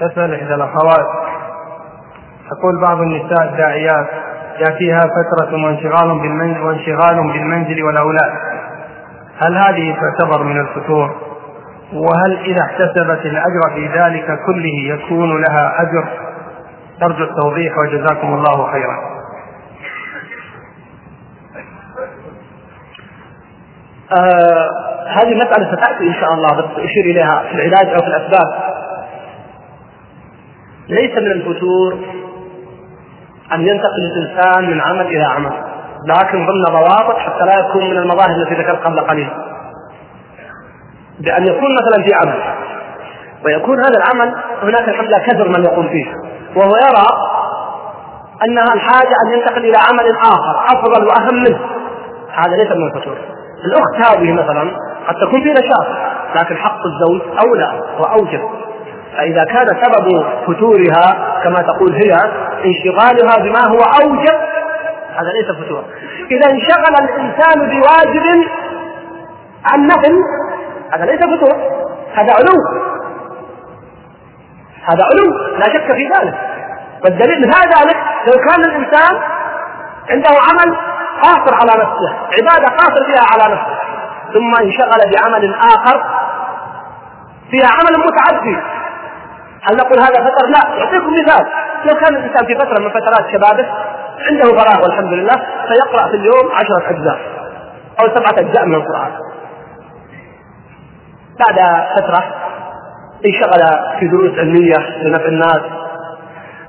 تسأل 0.00 0.34
إحدى 0.34 0.54
الأخوات. 0.54 1.06
تقول 2.50 2.80
بعض 2.80 3.00
النساء 3.00 3.44
الداعيات 3.44 4.06
يأتيها 4.58 5.00
فترة 5.00 5.64
وانشغال 5.64 6.18
بالمنزل 6.20 6.60
وانشغال 6.60 7.16
بالمنزل 7.32 7.82
والأولاد. 7.82 8.32
هل 9.38 9.56
هذه 9.56 9.96
تعتبر 10.00 10.42
من 10.42 10.60
الفتور 10.60 11.10
وهل 11.92 12.38
إذا 12.38 12.60
احتسبت 12.60 13.26
الأجر 13.26 13.74
في 13.74 13.86
ذلك 13.86 14.26
كله 14.46 14.94
يكون 14.94 15.42
لها 15.42 15.72
أجر؟ 15.82 16.23
أرجو 17.02 17.24
التوضيح 17.24 17.78
وجزاكم 17.78 18.34
الله 18.34 18.72
خيرا. 18.72 19.14
آه 24.12 24.68
هذه 25.08 25.32
المسألة 25.32 25.76
ستأتي 25.76 26.08
إن 26.08 26.14
شاء 26.14 26.34
الله 26.34 26.48
بس 26.48 26.64
أشير 26.64 27.04
إليها 27.04 27.42
في 27.48 27.54
العلاج 27.54 27.88
أو 27.88 27.98
في 27.98 28.06
الأسباب. 28.06 28.74
ليس 30.88 31.10
من 31.10 31.32
الفتور 31.32 31.98
أن 33.52 33.60
ينتقل 33.60 34.02
الإنسان 34.12 34.70
من 34.70 34.80
عمل 34.80 35.06
إلى 35.06 35.24
عمل 35.24 35.52
لكن 36.08 36.46
ضمن 36.46 36.62
ضوابط 36.62 37.18
حتى 37.18 37.44
لا 37.44 37.58
يكون 37.58 37.90
من 37.90 37.96
المظاهر 37.96 38.30
التي 38.30 38.54
ذكرت 38.54 38.84
قبل 38.84 39.00
قليل. 39.00 39.30
بأن 41.20 41.46
يكون 41.46 41.68
مثلا 41.74 42.04
في 42.04 42.14
عمل 42.14 42.54
ويكون 43.44 43.78
هذا 43.78 43.96
العمل 43.96 44.34
هناك 44.62 44.88
الحمد 44.88 45.08
لله 45.08 45.18
كثر 45.18 45.48
من 45.48 45.64
يقوم 45.64 45.88
فيه. 45.88 46.23
وهو 46.56 46.72
يرى 46.76 47.06
أنها 48.48 48.74
الحاجة 48.74 49.14
أن 49.24 49.32
ينتقل 49.32 49.64
إلى 49.64 49.78
عمل 49.78 50.16
آخر 50.16 50.64
أفضل 50.66 51.06
وأهم 51.06 51.44
منه. 51.44 51.58
هذا 52.34 52.56
ليس 52.56 52.72
من 52.72 52.86
الفتور 52.86 53.16
الأخت 53.64 54.10
هذه 54.10 54.32
مثلا 54.32 54.70
قد 55.08 55.14
تكون 55.14 55.42
في 55.42 55.50
نشاط 55.52 55.86
لكن 56.34 56.56
حق 56.56 56.80
الزوج 56.86 57.20
أولى 57.46 57.82
وأوجب. 57.98 58.40
فإذا 59.16 59.44
كان 59.44 59.66
سبب 59.66 60.24
فتورها 60.46 61.38
كما 61.44 61.62
تقول 61.62 61.92
هي 61.92 62.12
انشغالها 62.64 63.36
بما 63.38 63.68
هو 63.68 63.80
أوجب 64.02 64.38
هذا 65.16 65.30
ليس 65.32 65.64
فتور. 65.64 65.84
إذا 66.30 66.50
انشغل 66.50 67.04
الإنسان 67.04 67.70
بواجب 67.70 68.48
عن 69.64 69.86
نفل 69.86 70.14
هذا 70.92 71.04
ليس 71.04 71.20
فتور 71.20 71.54
هذا 72.14 72.32
علو. 72.32 72.84
هذا 74.88 75.04
علو 75.04 75.56
لا 75.58 75.64
شك 75.64 75.92
في 75.92 76.08
ذلك. 76.18 76.34
والدليل 77.04 77.54
هذا 77.54 77.80
ذلك 77.80 77.96
لو 78.26 78.32
كان 78.48 78.64
الإنسان 78.64 79.20
عنده 80.10 80.30
عمل 80.30 80.76
قاصر 81.22 81.54
على 81.54 81.82
نفسه 81.82 82.10
عبادة 82.38 82.76
قاصر 82.76 83.04
فيها 83.04 83.24
على 83.32 83.54
نفسه 83.54 83.78
ثم 84.34 84.54
انشغل 84.64 85.00
بعمل 85.12 85.54
آخر 85.54 86.04
فيها 87.50 87.68
عمل 87.68 88.06
متعدي. 88.06 88.56
هل 89.62 89.76
نقول 89.76 89.98
هذا 89.98 90.24
فتر؟ 90.24 90.46
لا 90.46 90.82
أعطيكم 90.82 91.12
مثال. 91.12 91.46
لو 91.84 91.94
كان 92.00 92.16
الإنسان 92.16 92.46
في 92.46 92.54
فترة 92.54 92.78
من 92.80 92.90
فترات 92.90 93.30
شبابه 93.32 93.66
عنده 94.30 94.62
فراغ 94.62 94.82
والحمد 94.82 95.12
لله 95.12 95.36
فيقرأ 95.68 96.08
في 96.08 96.16
اليوم 96.16 96.52
عشرة 96.52 96.90
أجزاء 96.90 97.18
أو 98.00 98.08
سبعة 98.08 98.48
أجزاء 98.48 98.66
من 98.66 98.74
القرآن. 98.74 99.12
بعد 101.38 101.86
فترة 101.96 102.24
انشغل 103.26 103.62
في 104.00 104.08
دروس 104.08 104.38
علمية 104.38 105.02
لنفع 105.02 105.24
الناس 105.24 105.60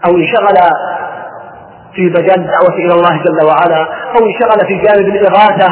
أو 0.07 0.17
انشغل 0.17 0.57
في 1.95 2.01
مجال 2.01 2.39
الدعوة 2.39 2.75
إلى 2.75 2.93
الله 2.93 3.23
جل 3.23 3.45
وعلا 3.47 3.81
أو 4.15 4.25
انشغل 4.25 4.67
في 4.67 4.75
جانب 4.75 5.07
الإغاثة 5.15 5.67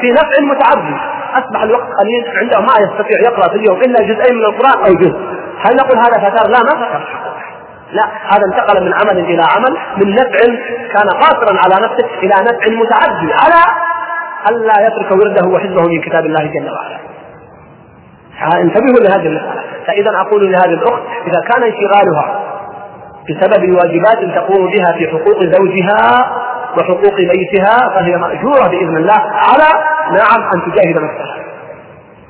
في 0.00 0.12
نفع 0.12 0.40
متعدي 0.40 0.96
أصبح 1.34 1.62
الوقت 1.62 1.88
قليل 2.00 2.24
عنده 2.36 2.60
ما 2.60 2.74
يستطيع 2.80 3.20
يقرأ 3.30 3.48
في 3.48 3.56
اليوم 3.56 3.76
إلا 3.76 4.02
جزئين 4.02 4.36
من 4.38 4.44
القرآن 4.44 4.84
أو 4.86 4.92
جزء. 4.92 5.16
هل 5.66 5.76
نقول 5.76 5.98
هذا 5.98 6.30
فتار؟ 6.30 6.50
لا 6.50 6.58
ما 6.62 6.70
فتر 6.70 7.26
لا 7.92 8.04
هذا 8.04 8.44
انتقل 8.52 8.84
من 8.84 8.92
عمل 8.94 9.24
إلى 9.24 9.42
عمل 9.56 9.76
من 9.96 10.14
نفع 10.14 10.38
كان 10.94 11.08
قاصرا 11.08 11.58
على 11.64 11.84
نفسه 11.84 12.08
إلى 12.22 12.34
نفع 12.42 12.82
متعدي 12.82 13.32
على 13.32 13.62
ألا 14.50 14.86
يترك 14.86 15.10
ورده 15.10 15.48
وحزبه 15.48 15.82
من 15.82 16.00
كتاب 16.00 16.26
الله 16.26 16.44
جل 16.44 16.70
وعلا. 16.70 16.98
انتبهوا 18.42 19.00
لهذه 19.08 19.26
المسألة. 19.26 19.62
فإذا 19.86 20.10
أقول 20.20 20.52
لهذه 20.52 20.74
الأخت 20.74 21.02
إذا 21.26 21.40
كان 21.50 21.62
انشغالها 21.62 22.46
بسبب 23.28 23.74
واجبات 23.74 24.34
تقوم 24.34 24.70
بها 24.70 24.92
في 24.98 25.08
حقوق 25.08 25.42
زوجها 25.44 26.32
وحقوق 26.78 27.16
بيتها 27.16 27.88
فهي 27.94 28.16
مأجورة 28.16 28.68
بإذن 28.68 28.96
الله 28.96 29.20
على 29.20 29.68
نعم 30.10 30.50
أن 30.54 30.72
تجاهد 30.72 30.98
نفسها. 31.04 31.36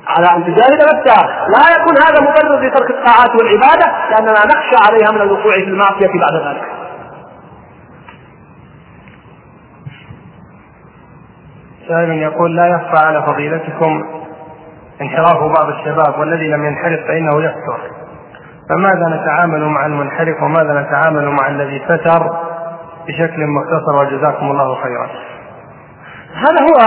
على 0.07 0.37
أن 0.37 0.43
تجاهد 0.43 0.81
نفسها. 0.81 1.47
لا 1.49 1.75
يكون 1.75 1.97
هذا 1.97 2.21
مبرر 2.21 2.67
لترك 2.67 2.89
الطاعات 2.89 3.29
والعبادة 3.35 3.85
لأننا 4.09 4.45
نخشى 4.45 4.75
عليها 4.87 5.11
من 5.11 5.21
الوقوع 5.21 5.53
في 5.53 5.63
المعصية 5.63 6.07
بعد 6.07 6.47
ذلك. 6.47 6.63
سائل 11.87 12.09
يقول 12.09 12.55
لا 12.55 12.67
يخفى 12.67 13.05
على 13.05 13.23
فضيلتكم 13.23 14.03
انحراف 15.01 15.37
بعض 15.37 15.69
الشباب 15.69 16.19
والذي 16.19 16.47
لم 16.47 16.65
ينحرف 16.65 16.99
فإنه 17.07 17.43
يفتر. 17.43 17.79
فماذا 18.69 19.21
نتعامل 19.21 19.65
مع 19.65 19.85
المنحرف 19.85 20.43
وماذا 20.43 20.81
نتعامل 20.81 21.29
مع 21.29 21.47
الذي 21.47 21.79
فتر 21.79 22.29
بشكل 23.07 23.47
مختصر 23.47 23.95
وجزاكم 23.95 24.51
الله 24.51 24.75
خيرا. 24.75 25.09
هذا 26.33 26.61
هو 26.61 26.77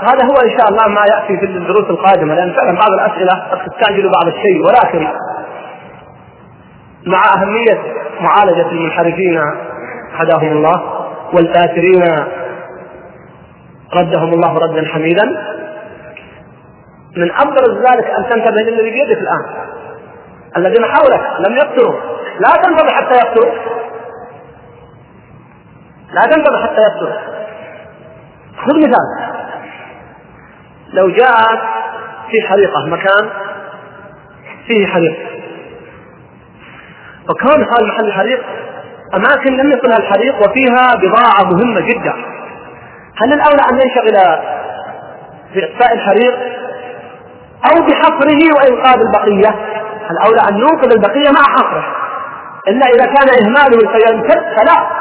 هذا 0.00 0.24
هو 0.24 0.36
إن 0.44 0.58
شاء 0.58 0.68
الله 0.68 0.88
ما 0.88 1.00
يأتي 1.00 1.38
في 1.38 1.44
الدروس 1.44 1.90
القادمة 1.90 2.34
لأن 2.34 2.52
فعلا 2.52 2.72
بعض 2.72 2.92
الأسئلة 2.92 3.32
قد 3.50 3.58
تستعجل 3.58 4.10
بعض 4.10 4.26
الشيء 4.26 4.66
ولكن 4.66 5.06
مع 7.06 7.22
أهمية 7.36 7.78
معالجة 8.20 8.70
المنحرفين 8.70 9.40
هداهم 10.14 10.52
الله 10.52 10.82
والفاسرين 11.34 12.02
ردهم 13.94 14.32
الله 14.32 14.58
ردا 14.58 14.88
حميدا. 14.88 15.49
من 17.16 17.32
ابرز 17.32 17.78
ذلك 17.78 18.06
أن 18.06 18.30
تنتبه 18.30 18.62
للذي 18.62 18.90
بيدك 18.90 19.18
الآن. 19.18 19.44
الذين 20.56 20.84
حولك 20.84 21.48
لم 21.48 21.56
يقتلوا. 21.56 22.00
لا 22.40 22.50
تنتظر 22.62 22.94
حتى 22.94 23.14
يقتلوا. 23.14 23.54
لا 26.12 26.20
تنتظر 26.20 26.62
حتى 26.62 26.80
يقتلوا. 26.80 27.20
خذ 28.56 28.78
مثال. 28.78 29.30
لو 30.92 31.10
جاء 31.10 31.36
في 32.30 32.48
حريقة 32.48 32.86
مكان 32.86 33.30
فيه 34.66 34.86
حريق. 34.86 35.16
وكان 37.28 37.64
حال 37.64 37.88
محل 37.88 38.04
الحريق 38.04 38.44
أماكن 39.16 39.56
لم 39.56 39.72
يصلها 39.72 39.96
الحريق 39.96 40.34
وفيها 40.36 40.94
بضاعة 40.94 41.44
مهمة 41.44 41.80
جدا. 41.80 42.14
هل 43.16 43.32
الأولى 43.32 43.62
أن 43.70 43.80
ينشغل 43.80 44.16
بإطفاء 45.54 45.94
الحريق؟ 45.94 46.49
أو 47.64 47.86
بحفره 47.86 48.42
وإنقاذ 48.56 49.00
البقية 49.00 49.50
الأولى 50.10 50.40
أن 50.48 50.54
ننقذ 50.54 50.92
البقية 50.92 51.30
مع 51.30 51.42
حفره. 51.42 51.84
إلا 52.68 52.86
إذا 52.86 53.04
كان 53.04 53.28
إهماله 53.44 53.78
سينتهي 53.98 54.56
فلا. 54.56 55.00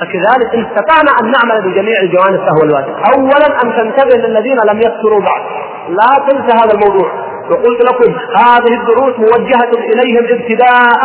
فكذلك 0.00 0.54
إن 0.54 0.66
استطعنا 0.66 1.10
أن 1.20 1.30
نعمل 1.30 1.62
بجميع 1.62 2.00
الجوانب 2.02 2.40
فهو 2.40 2.62
الواجب. 2.62 2.94
أولا 3.14 3.62
أن 3.64 3.76
تنتبه 3.76 4.16
للذين 4.16 4.56
لم 4.70 4.78
يكثروا 4.78 5.20
بعد. 5.20 5.42
لا 5.88 6.28
تنسى 6.28 6.56
هذا 6.56 6.74
الموضوع. 6.74 7.12
وقلت 7.50 7.84
لكم 7.84 8.14
هذه 8.36 8.80
الدروس 8.80 9.18
موجهة 9.18 9.70
إليهم 9.92 10.24
ابتداء. 10.24 11.00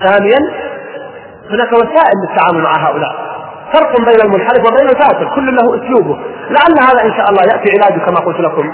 ثانيا 0.00 0.38
هناك 1.50 1.72
وسائل 1.72 2.16
للتعامل 2.22 2.62
مع 2.62 2.88
هؤلاء. 2.88 3.31
فرق 3.72 4.00
بين 4.00 4.20
المنحرف 4.24 4.58
وبين 4.58 4.88
الفاسق 4.88 5.34
كل 5.34 5.56
له 5.56 5.76
أسلوبه. 5.76 6.18
لعل 6.50 6.78
هذا 6.88 7.04
إن 7.04 7.12
شاء 7.16 7.30
الله 7.30 7.42
يأتي 7.42 7.78
علاجه 7.78 8.04
كما 8.04 8.20
قلت 8.20 8.40
لكم 8.40 8.72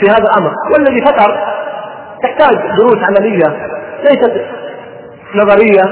في 0.00 0.06
هذا 0.10 0.24
الأمر. 0.24 0.52
والذي 0.72 1.04
فتر 1.04 1.38
تحتاج 2.22 2.76
دروس 2.76 2.98
عملية 3.02 3.68
ليست 4.04 4.46
نظرية 5.34 5.82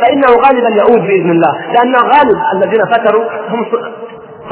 فإنه 0.00 0.28
غالبا 0.46 0.68
يعود 0.76 1.00
بإذن 1.00 1.30
الله. 1.30 1.52
لأن 1.72 1.94
غالب 1.94 2.38
الذين 2.54 2.84
فتروا 2.84 3.24
هم 3.48 3.66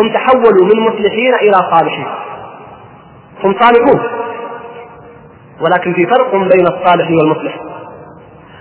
هم 0.01 0.13
تحولوا 0.13 0.65
من 0.65 0.81
مصلحين 0.81 1.35
إلى 1.35 1.57
صالحين. 1.71 2.07
هم 3.45 3.55
صالحون. 3.61 4.01
ولكن 5.61 5.95
في 5.95 6.07
فرق 6.07 6.31
بين 6.33 6.67
الصالح 6.67 7.11
والمصلح. 7.11 7.57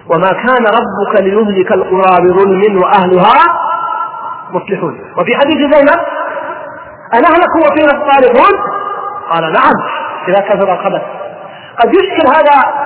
وما 0.09 0.27
كان 0.27 0.65
ربك 0.65 1.21
ليهلك 1.21 1.71
القرى 1.71 2.21
بظلم 2.21 2.81
وأهلها 2.83 3.64
مصلحون. 4.51 4.99
وفي 5.17 5.35
حديث 5.35 5.75
زينب 5.75 5.99
أنهلك 7.13 7.55
وفينا 7.55 7.91
الصالحون 7.91 8.59
قال 9.29 9.53
نعم 9.53 9.73
إذا 10.27 10.39
كثر 10.39 10.73
الخبث. 10.73 11.01
قد 11.79 11.93
يشكل 11.93 12.27
هذا 12.27 12.85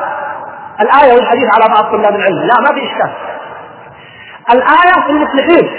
الآية 0.82 1.14
والحديث 1.14 1.46
على 1.56 1.74
بعض 1.74 1.92
طلاب 1.92 2.16
العلم. 2.16 2.48
لا 2.48 2.56
ما 2.62 2.68
في 2.76 2.86
إشكال. 2.86 3.12
الآية 4.54 5.06
في 5.06 5.10
المصلحين. 5.10 5.70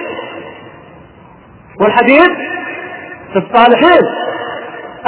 والحديث 1.80 2.30
في 3.32 3.38
الصالحين. 3.38 4.02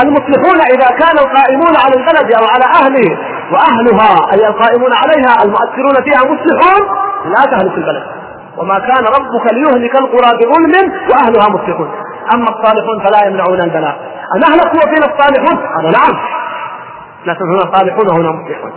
المصلحون 0.00 0.60
إذا 0.60 0.86
كانوا 0.86 1.34
قائمون 1.34 1.76
على 1.76 1.94
البلد 1.94 2.32
أو 2.34 2.44
على 2.44 2.64
أهله 2.64 3.18
وأهلها 3.52 4.32
أي 4.32 4.48
القائمون 4.48 4.92
عليها 4.92 5.42
المؤثرون 5.44 6.02
فيها 6.04 6.20
مصلحون 6.20 6.82
لا 7.24 7.44
تهلك 7.44 7.74
البلد. 7.74 8.21
وما 8.58 8.78
كان 8.78 9.04
ربك 9.04 9.52
ليهلك 9.52 9.94
القرى 10.00 10.38
بظلم 10.38 10.92
وأهلها 11.10 11.48
مصلحون 11.48 11.90
أما 12.34 12.48
الصالحون 12.48 13.00
فلا 13.04 13.26
يمنعون 13.26 13.60
البلاء 13.60 14.12
أنهلك 14.36 14.74
وفينا 14.74 15.06
الصالحون؟ 15.14 15.56
قال 15.74 15.84
نعم. 15.84 16.22
لكن 17.26 17.44
هنا 17.44 17.76
صالحون 17.76 18.06
وهنا 18.08 18.30
مصلحون 18.32 18.72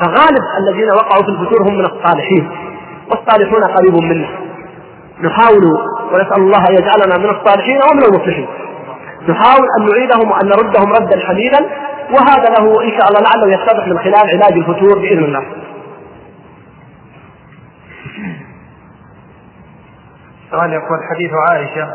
فغالب 0.00 0.44
الذين 0.58 0.88
وقعوا 0.92 1.22
في 1.22 1.28
الفتور 1.28 1.62
هم 1.68 1.74
من 1.74 1.84
الصالحين. 1.84 2.50
والصالحون 3.10 3.64
قريب 3.64 4.02
منا. 4.02 4.28
نحاول 5.22 5.64
ونسأل 6.12 6.36
الله 6.36 6.68
أن 6.68 6.74
يجعلنا 6.74 7.18
من 7.18 7.36
الصالحين 7.36 7.80
ومن 7.90 8.02
المصلحين 8.04 8.46
نحاول 9.28 9.66
أن 9.78 9.86
نعيدهم 9.86 10.30
وأن 10.30 10.46
نردهم 10.46 10.92
ردا 10.92 11.26
حميدا. 11.26 11.58
وهذا 12.12 12.48
له 12.58 12.84
إن 12.84 12.90
شاء 12.90 13.08
الله 13.08 13.20
لعله 13.20 13.54
يتضح 13.54 13.86
من 13.86 13.98
خلال 13.98 14.16
علاج 14.16 14.52
الفتور 14.52 14.98
بإذن 14.98 15.24
الله. 15.24 15.42
سؤال 20.52 20.72
يقول 20.72 20.98
حديث 21.10 21.30
عائشة 21.48 21.94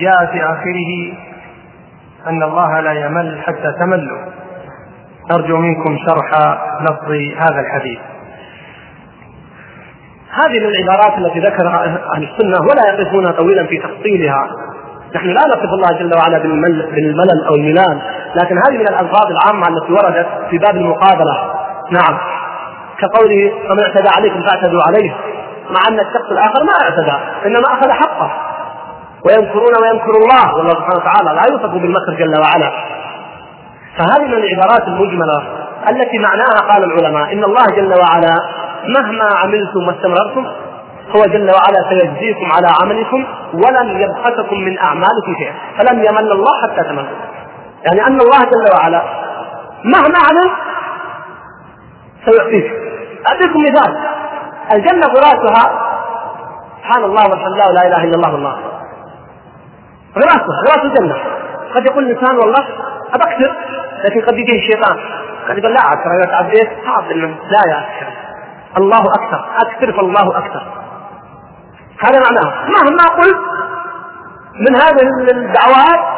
جاء 0.00 0.26
في 0.26 0.44
آخره 0.44 1.12
أن 2.26 2.42
الله 2.42 2.80
لا 2.80 2.92
يمل 2.92 3.42
حتى 3.42 3.72
تملوا. 3.80 4.18
أرجو 5.32 5.56
منكم 5.56 5.98
شرح 6.08 6.58
لفظ 6.80 7.10
هذا 7.36 7.60
الحديث. 7.60 7.98
هذه 10.30 10.58
العبارات 10.58 11.18
التي 11.18 11.40
ذكرها 11.40 11.84
أهل 12.14 12.22
السنة 12.22 12.60
ولا 12.60 12.94
يقفون 12.94 13.30
طويلا 13.30 13.66
في 13.66 13.78
تفصيلها. 13.78 14.46
نحن 15.14 15.26
لا 15.26 15.40
نصف 15.48 15.72
الله 15.72 15.98
جل 15.98 16.18
وعلا 16.18 16.38
بالملل 16.94 17.44
أو 17.48 17.54
الملال 17.54 18.02
لكن 18.42 18.56
هذه 18.66 18.78
من 18.78 18.88
الألفاظ 18.88 19.26
العامة 19.30 19.68
التي 19.68 19.92
وردت 19.92 20.28
في 20.50 20.58
باب 20.58 20.76
المقابلة. 20.76 21.54
نعم. 21.90 22.18
كقوله 22.98 23.52
فمن 23.68 23.82
اعتدى 23.82 24.08
عليكم 24.16 24.42
فاعتدوا 24.42 24.82
عليه 24.86 25.31
مع 25.70 25.80
أن 25.88 26.00
الشخص 26.00 26.30
الآخر 26.30 26.64
ما 26.64 26.72
اعتدى 26.82 27.46
إنما 27.46 27.66
أخذ 27.66 27.90
حقه. 27.90 28.30
ويمكرون 29.26 29.72
ويمكر 29.82 30.10
الله 30.10 30.54
والله 30.56 30.70
سبحانه 30.70 30.96
وتعالى 30.96 31.40
لا 31.40 31.52
يوصف 31.52 31.70
بالمكر 31.70 32.12
جل 32.18 32.40
وعلا. 32.40 32.72
فهذه 33.98 34.26
من 34.26 34.34
العبارات 34.34 34.88
المجملة 34.88 35.42
التي 35.90 36.18
معناها 36.18 36.72
قال 36.72 36.84
العلماء 36.84 37.32
إن 37.32 37.44
الله 37.44 37.66
جل 37.76 37.94
وعلا 38.00 38.36
مهما 38.88 39.28
عملتم 39.44 39.86
واستمررتم 39.88 40.46
هو 41.16 41.24
جل 41.24 41.50
وعلا 41.50 41.88
سيجزيكم 41.90 42.52
على 42.52 42.68
عملكم 42.82 43.26
ولن 43.54 44.00
يبخسكم 44.00 44.56
من 44.56 44.78
أعمالكم 44.78 45.34
شيئا. 45.38 45.54
فلن 45.78 45.98
يمل 45.98 46.32
الله 46.32 46.52
حتى 46.62 46.88
تملوا 46.88 47.16
يعني 47.86 48.06
أن 48.06 48.20
الله 48.20 48.38
جل 48.38 48.74
وعلا 48.74 49.02
مهما 49.84 50.18
عمل 50.18 50.50
سيعطيك. 52.24 52.72
أعطيكم 53.28 53.58
مثال. 53.58 54.11
الجنة 54.70 55.06
غراسها 55.06 55.92
سبحان 56.78 57.04
الله 57.04 57.22
والحمد 57.30 57.52
لله 57.52 57.68
ولا 57.68 57.86
إله 57.86 58.04
إلا 58.04 58.16
الله 58.16 58.32
والله. 58.32 58.56
غراسها 60.16 60.56
غراس 60.68 60.84
الجنة. 60.84 61.16
قد 61.74 61.86
يقول 61.86 62.04
الإنسان 62.04 62.36
والله 62.36 62.66
أبكثر 63.14 63.54
لكن 64.04 64.20
قد 64.20 64.38
يجيه 64.38 64.58
الشيطان. 64.58 64.96
قد 65.48 65.58
يقول 65.58 65.74
لا 65.74 65.80
ترى 65.80 66.16
إذا 66.18 66.30
تعديت 66.30 66.68
صعب 66.86 67.04
لا 67.12 67.62
يا 67.68 67.78
أكثر. 67.78 68.12
الله 68.78 68.98
أكثر. 68.98 69.44
أكثر 69.62 69.92
فالله 69.92 70.38
أكثر. 70.38 70.62
هذا 72.04 72.20
معناه. 72.20 72.68
مهما 72.68 73.04
قلت 73.22 73.40
من 74.54 74.76
هذه 74.76 75.02
الدعوات 75.30 76.12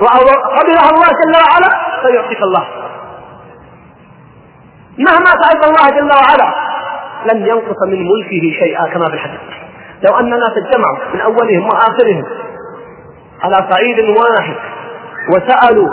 وقبلها 0.00 0.90
الله 0.90 1.06
جل 1.06 1.36
وعلا 1.48 1.70
سيعطيك 2.02 2.42
الله. 2.42 2.66
مهما 4.98 5.30
سألت 5.42 5.64
الله 5.64 6.00
جل 6.00 6.10
وعلا. 6.12 6.73
لن 7.32 7.46
ينقص 7.46 7.76
من 7.86 8.08
ملكه 8.08 8.58
شيئا 8.58 8.86
كما 8.86 9.04
في 9.04 9.14
الحديث. 9.14 9.40
لو 10.02 10.18
أن 10.18 10.32
الناس 10.32 10.50
اجتمعوا 10.50 11.14
من 11.14 11.20
أولهم 11.20 11.64
وآخرهم 11.64 12.24
على 13.42 13.56
صعيد 13.70 13.98
واحد 13.98 14.56
وسألوا 15.28 15.88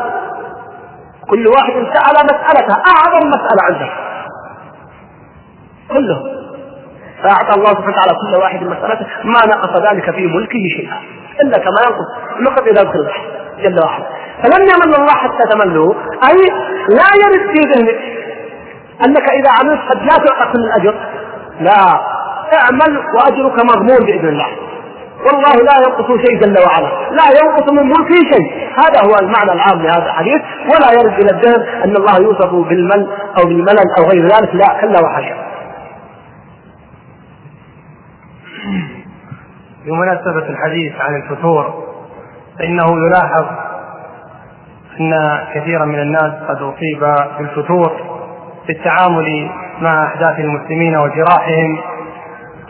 كل 1.29 1.47
واحد 1.47 1.73
سأل 1.73 2.25
مسألته 2.25 2.75
أعظم 2.75 3.27
مسألة 3.27 3.63
عنده. 3.63 3.89
كلهم. 5.89 6.23
فأعطى 7.23 7.59
الله 7.59 7.69
سبحانه 7.69 7.95
وتعالى 7.97 8.13
كل 8.21 8.36
واحد 8.36 8.63
مسألته 8.63 9.05
ما 9.23 9.39
نقص 9.47 9.91
ذلك 9.91 10.11
في 10.11 10.27
ملكه 10.27 10.63
شيئا. 10.77 10.97
إلا 11.41 11.57
كما 11.57 11.77
ينقص. 11.88 12.67
إذا 12.67 12.84
دخل 12.84 12.99
البحر 12.99 13.25
جل 13.59 13.79
وعلا. 13.86 14.05
فلم 14.43 14.61
يمن 14.61 14.95
الله 14.95 15.13
حتى 15.13 15.43
تملوا 15.51 15.93
أي 16.29 16.38
لا 16.89 17.09
يرد 17.23 17.55
في 17.55 17.61
ذهنك 17.73 17.99
أنك 19.05 19.32
إذا 19.32 19.51
عملت 19.59 19.82
قد 19.89 20.01
لا 20.01 20.17
تعطى 20.25 20.51
كل 20.53 20.59
الأجر. 20.59 21.11
لا 21.64 21.82
اعمل 22.59 22.97
وأجرك 23.16 23.66
مضمون 23.66 24.05
بإذن 24.05 24.30
الله. 24.30 24.47
والله 25.26 25.53
لا 25.53 25.78
ينقص 25.88 26.26
شيء 26.26 26.39
جل 26.39 26.57
وعلا. 26.66 26.88
لا 27.12 27.26
ينقص 27.39 27.72
من 27.72 27.84
ملكه 27.88 28.16
شيء. 28.34 28.70
هذا 28.80 28.99
هو 29.05 29.16
المعنى 29.22 29.51
العام 29.51 29.82
لهذا 29.82 30.05
الحديث. 30.05 30.41
ولا 30.74 30.91
يرد 30.91 31.20
إلى 31.20 31.32
الذهن 31.38 31.84
أن 31.84 31.95
الله 31.95 32.16
يوصف 32.22 32.70
بالمن 32.70 33.07
أو 33.39 33.43
بالملل 33.47 33.86
أو 33.99 34.03
غير 34.12 34.24
ذلك. 34.24 34.55
لا 34.55 34.82
كلا 34.82 34.99
وحاشا 34.99 35.36
بمناسبة 39.86 40.49
الحديث 40.49 40.93
عن 40.99 41.22
الفتور 41.22 41.84
فإنه 42.59 42.86
يلاحظ 43.07 43.45
أن 44.99 45.39
كثيرا 45.53 45.86
من 45.86 45.99
الناس 45.99 46.34
قد 46.49 46.57
أصيب 46.62 46.99
بالفتور 47.38 47.91
في 48.66 48.72
التعامل 48.72 49.49
مع 49.82 50.03
أحداث 50.03 50.39
المسلمين 50.39 50.97
وجراحهم 50.97 51.79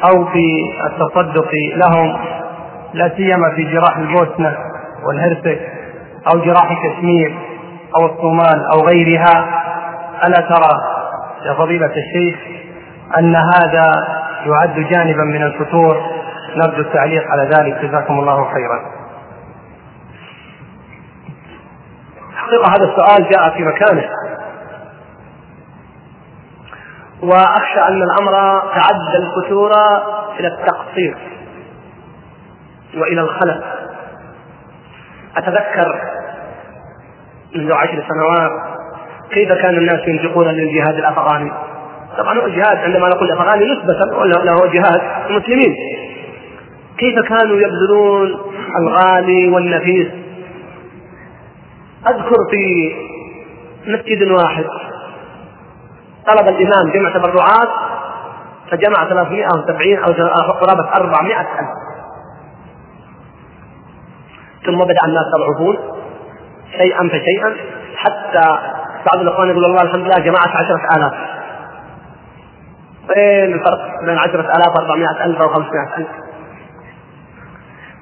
أو 0.10 0.26
في 0.26 0.74
التصدق 0.86 1.50
لهم 1.76 2.18
لا 2.94 3.12
سيما 3.18 3.56
في 3.56 3.64
جراح 3.64 3.98
البوسنة 3.98 4.58
والهرسك 5.08 5.60
أو 6.34 6.40
جراح 6.40 6.74
كشمير 6.84 7.36
أو 7.96 8.06
الصومال 8.06 8.66
أو 8.74 8.88
غيرها. 8.88 9.62
ألا 10.28 10.42
ترى 10.42 10.72
يا 11.46 11.54
فضيلة 11.54 11.92
الشيخ 11.92 12.40
أن 13.20 13.36
هذا 13.36 13.92
يعد 14.46 14.76
جانبا 14.76 15.24
من 15.24 15.44
الفتور 15.44 16.02
نرجو 16.56 16.82
التعليق 16.82 17.24
على 17.32 17.44
ذلك. 17.44 17.86
جزاكم 17.86 18.20
الله 18.20 18.46
خيرا. 18.54 18.80
حقيقة 22.36 22.72
هذا 22.72 22.86
السؤال 22.92 23.30
جاء 23.30 23.50
في 23.58 23.64
مكانه. 23.64 24.10
وأخشى 27.24 27.80
أن 27.80 28.02
الأمر 28.04 28.62
تعدى 28.76 29.18
الفتور 29.18 29.72
إلى 30.40 30.48
التقصير 30.48 31.18
وإلى 32.98 33.22
الخلل 33.22 33.64
أتذكر 35.38 36.02
منذ 37.56 37.74
عشر 37.74 38.04
سنوات 38.10 38.52
كيف 39.32 39.52
كان 39.52 39.78
الناس 39.78 40.08
ينفقون 40.08 40.48
للجهاد 40.48 40.96
الأفغاني؟ 40.96 41.52
طبعا 42.18 42.40
هو 42.40 42.46
الجهاد 42.46 42.78
عندما 42.78 43.10
نقول 43.10 43.32
الأفغاني 43.32 43.66
نسبة 43.66 44.26
له 44.26 44.66
جهاد 44.66 45.02
المسلمين. 45.30 45.76
كيف 46.98 47.20
كانوا 47.20 47.58
يبذلون 47.58 48.38
الغالي 48.80 49.48
والنفيس؟ 49.50 50.08
أذكر 52.10 52.36
في 52.52 52.94
مسجد 53.88 54.32
واحد 54.32 54.66
طلب 56.28 56.48
الإمام 56.48 56.92
جمع 56.94 57.14
تبرعات 57.14 57.70
فجمع 58.72 59.10
370 59.10 59.98
أو 59.98 60.52
قرابة 60.52 60.90
400 60.96 61.42
ألف. 61.42 61.70
ثم 64.66 64.78
بدأ 64.78 65.00
الناس 65.08 65.26
يضعفون 65.38 65.78
شيئا 66.78 67.10
فشيئا 67.10 67.56
حتى 67.96 68.60
بعض 69.12 69.22
الإخوان 69.22 69.50
يقول 69.50 69.64
والله 69.64 69.82
الحمد 69.82 70.06
لله 70.06 70.20
جمعت 70.20 70.48
عشرة 70.48 70.98
آلاف. 70.98 71.14
وين 73.10 73.54
الفرق 73.54 74.06
بين 74.06 74.18
عشرة 74.18 74.56
آلاف 74.56 74.74
و400 74.78 75.22
ألف 75.26 75.42
أو 75.42 75.50
500 75.50 75.98
ألف؟ 75.98 76.08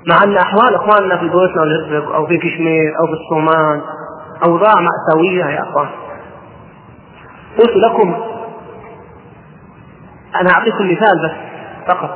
مع 0.09 0.23
أن 0.23 0.37
أحوال 0.37 0.75
إخواننا 0.75 1.17
في 1.17 1.23
والهرسك 1.59 2.11
أو 2.13 2.27
في 2.27 2.37
كشمير 2.37 2.93
أو 2.99 3.07
في 3.07 3.13
الصومال 3.13 3.81
أوضاع 4.45 4.73
مأساوية 4.73 5.45
يا 5.45 5.63
أخوان. 5.63 5.89
قلت 7.59 7.75
لكم 7.75 8.15
أنا 10.41 10.51
أعطيكم 10.51 10.85
مثال 10.91 11.23
بس 11.23 11.31
فقط. 11.87 12.09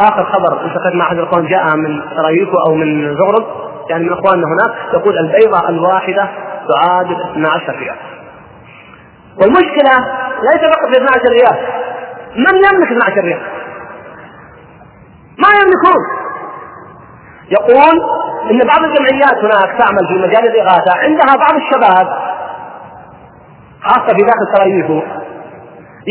آخر 0.00 0.24
خبر 0.24 0.66
التقيت 0.66 0.94
مع 0.94 1.06
أحد 1.06 1.18
الإخوان 1.18 1.46
جاء 1.46 1.76
من 1.76 2.02
سراييكو 2.16 2.56
أو 2.68 2.74
من 2.74 3.16
زغرب 3.16 3.46
يعني 3.90 4.04
من 4.04 4.12
إخواننا 4.12 4.46
هناك 4.46 4.94
يقول 4.94 5.18
البيضة 5.18 5.68
الواحدة 5.68 6.28
تعادل 6.68 7.22
12 7.32 7.72
ريال. 7.78 7.96
والمشكلة 9.40 9.98
ليس 10.42 10.74
فقط 10.74 10.86
في 10.86 10.96
12 10.96 11.20
ريال. 11.30 11.66
من 12.36 12.56
يملك 12.56 12.92
12 12.92 13.20
ريال؟ 13.20 13.40
ما 15.38 15.48
يملكون. 15.48 16.20
يقول 17.50 18.00
إن 18.50 18.58
بعض 18.66 18.82
الجمعيات 18.84 19.34
هناك 19.44 19.78
تعمل 19.78 20.06
في 20.08 20.14
مجال 20.14 20.46
الإغاثة 20.48 20.92
عندها 20.98 21.36
بعض 21.36 21.54
الشباب 21.54 22.29
خاصة 23.84 24.16
في 24.16 24.22
داخل 24.22 24.46
سراييفو 24.54 25.00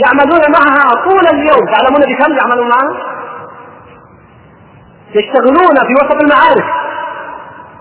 يعملون 0.06 0.42
معها 0.52 1.04
طول 1.10 1.28
اليوم. 1.34 1.66
تعلمون 1.74 2.02
بكم 2.02 2.32
يعملون 2.42 2.70
معها؟ 2.70 2.94
يشتغلون 5.16 5.76
في 5.88 5.94
وسط 5.94 6.22
المعارك. 6.24 6.66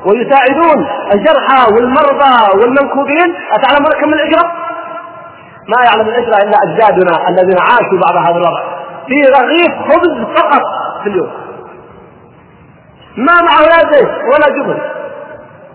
ويساعدون 0.06 0.88
الجرحى 1.12 1.74
والمرضى 1.74 2.58
والمنكوبين. 2.58 3.34
أتعلمون 3.52 3.92
كم 4.00 4.14
الأجرة؟ 4.14 4.52
ما 5.68 5.84
يعلم 5.84 6.08
الأجرة 6.08 6.36
إلا 6.36 6.58
أجدادنا 6.66 7.28
الذين 7.28 7.56
عاشوا 7.60 7.98
بعد 8.04 8.26
هذا 8.26 8.36
الوضع. 8.36 8.62
في 9.06 9.14
رغيف 9.38 9.92
خبز 9.92 10.36
فقط 10.36 10.62
في 11.02 11.08
اليوم. 11.08 11.30
ما 13.16 13.40
معه 13.42 13.60
لا 13.60 13.92
زيت 13.92 14.08
ولا 14.08 14.48
جبن 14.56 14.78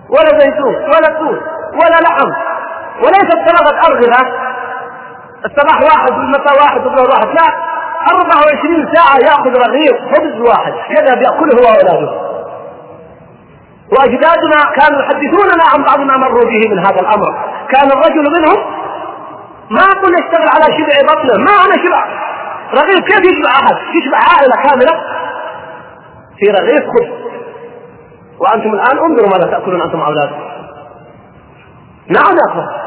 ولا 0.10 0.40
زيتون 0.40 0.76
ولا 0.76 1.20
توت 1.20 1.42
ولا 1.74 2.00
لحم 2.02 2.53
وليست 3.00 3.40
ثلاثة 3.48 3.88
أرغفة 3.88 4.54
الصباح 5.46 5.82
واحد 5.82 6.12
والمساء 6.12 6.64
واحد 6.64 6.86
والظهر 6.86 7.10
واحد. 7.10 7.28
لا 7.28 7.74
24 8.12 8.96
ساعة 8.96 9.18
يأخذ 9.18 9.54
رغيف 9.68 9.96
خبز 10.16 10.50
واحد 10.50 10.74
يذهب 10.90 11.22
يأكله 11.22 11.60
هو 11.60 11.74
وأولاده 11.74 12.34
وأجدادنا 13.92 14.60
كانوا 14.76 15.02
يحدثوننا 15.02 15.64
عن 15.74 15.84
بعض 15.84 16.00
ما 16.00 16.18
مروا 16.18 16.46
به 16.46 16.70
من 16.72 16.80
هذا 16.80 17.00
الأمر. 17.00 17.32
كان 17.70 17.92
الرجل 17.92 18.24
منهم 18.38 18.60
ما 19.70 19.82
أقول 19.82 20.14
يشتغل 20.14 20.48
على 20.56 20.66
شبع 20.78 21.14
بطنه 21.14 21.44
ما 21.44 21.52
أنا 21.52 21.86
شبع. 21.86 22.06
رغيف 22.74 23.06
كيف 23.06 23.32
يشبع 23.32 23.50
أحد؟ 23.50 23.76
يشبع 23.96 24.18
عائلة 24.18 24.56
كاملة. 24.64 25.04
في 26.38 26.52
رغيف 26.52 26.84
خبز. 26.90 27.24
وأنتم 28.40 28.74
الآن 28.74 28.98
انظروا 29.00 29.30
ماذا 29.30 29.52
تأكلون 29.52 29.82
أنتم 29.82 30.00
وأولادكم 30.00 30.44
نعم 32.08 32.38
يا 32.38 32.52
أخوان. 32.52 32.83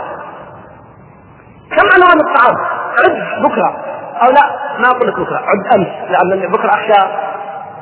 كم 1.71 1.87
أنواع 1.97 2.15
من 2.15 2.21
الطعام 2.21 2.57
عد 2.99 3.43
بكرة. 3.43 3.77
أو 4.23 4.31
لا 4.31 4.43
ما 4.79 4.89
أقول 4.91 5.09
لك 5.09 5.21
بكرة. 5.21 5.37
عد 5.37 5.79
أمس 5.79 5.89
لأن 6.11 6.53
بكرة 6.53 6.71
أخشى 6.71 7.09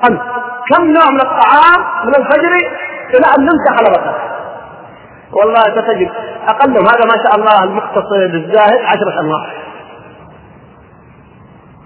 أمس. 0.09 0.21
كم 0.71 0.85
نوع 0.85 1.11
من 1.11 1.21
الطعام 1.21 2.07
من 2.07 2.15
الفجر 2.15 2.53
إلى 3.15 3.27
أن 3.39 3.41
نمسح 3.41 3.79
على 3.79 4.15
والله 5.33 5.63
ستجد 5.63 6.11
أقلهم. 6.49 6.87
هذا 6.87 7.05
ما 7.05 7.25
شاء 7.25 7.37
الله 7.37 7.65
المقتصد 7.65 8.35
الزاهد 8.35 8.85
عشرة 8.85 9.21
أنواع. 9.21 9.47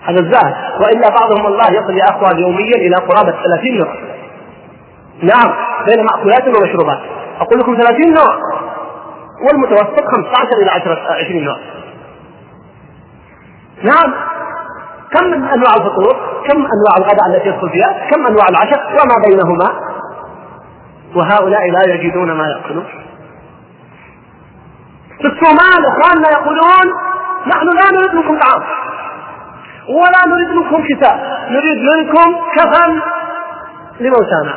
هذا 0.04 0.20
الزاهد. 0.20 0.54
وإلا 0.80 1.08
بعضهم 1.20 1.46
الله 1.46 1.66
يصل 1.66 1.98
يا 1.98 2.04
أخوان 2.04 2.38
يوميا 2.38 2.76
إلى 2.76 2.96
قرابة 2.96 3.30
30 3.30 3.78
نوع. 3.78 3.94
نعم 5.22 5.54
بين 5.86 6.04
مأكولات 6.04 6.48
ومشروبات. 6.48 6.98
أقول 7.40 7.60
لكم 7.60 7.76
30 7.76 8.14
نوع. 8.14 8.38
والمتوسط 9.48 10.04
15 10.16 10.56
إلى 10.62 10.70
10 10.70 10.98
20 11.24 11.44
نوع. 11.44 11.56
نعم. 13.82 14.14
كم 15.12 15.24
من 15.26 15.44
أنواع 15.48 15.74
الفطور؟ 15.76 16.16
كم 16.48 16.56
أنواع 16.56 16.94
الغداء 16.98 17.26
التي 17.34 17.48
يدخل 17.48 17.70
فيها؟ 17.70 18.08
كم 18.10 18.26
أنواع 18.26 18.46
العشاء؟ 18.48 18.92
وما 18.92 19.14
بينهما؟ 19.28 19.72
وهؤلاء 21.16 21.70
لا 21.70 21.94
يجدون 21.94 22.32
ما 22.32 22.48
يأكلون. 22.48 22.86
في 25.20 25.26
الصومال 25.26 25.86
اخواننا 25.86 26.30
يقولون 26.30 26.94
نحن 27.46 27.66
لا 27.66 27.90
نريد 27.98 28.14
منكم 28.14 28.38
طعام 28.40 28.62
ولا 29.88 30.34
نريد 30.34 30.48
منكم 30.56 30.84
كتاب 30.88 31.20
نريد 31.50 31.78
منكم 31.92 32.36
كفن 32.56 33.00
لموتانا 34.00 34.54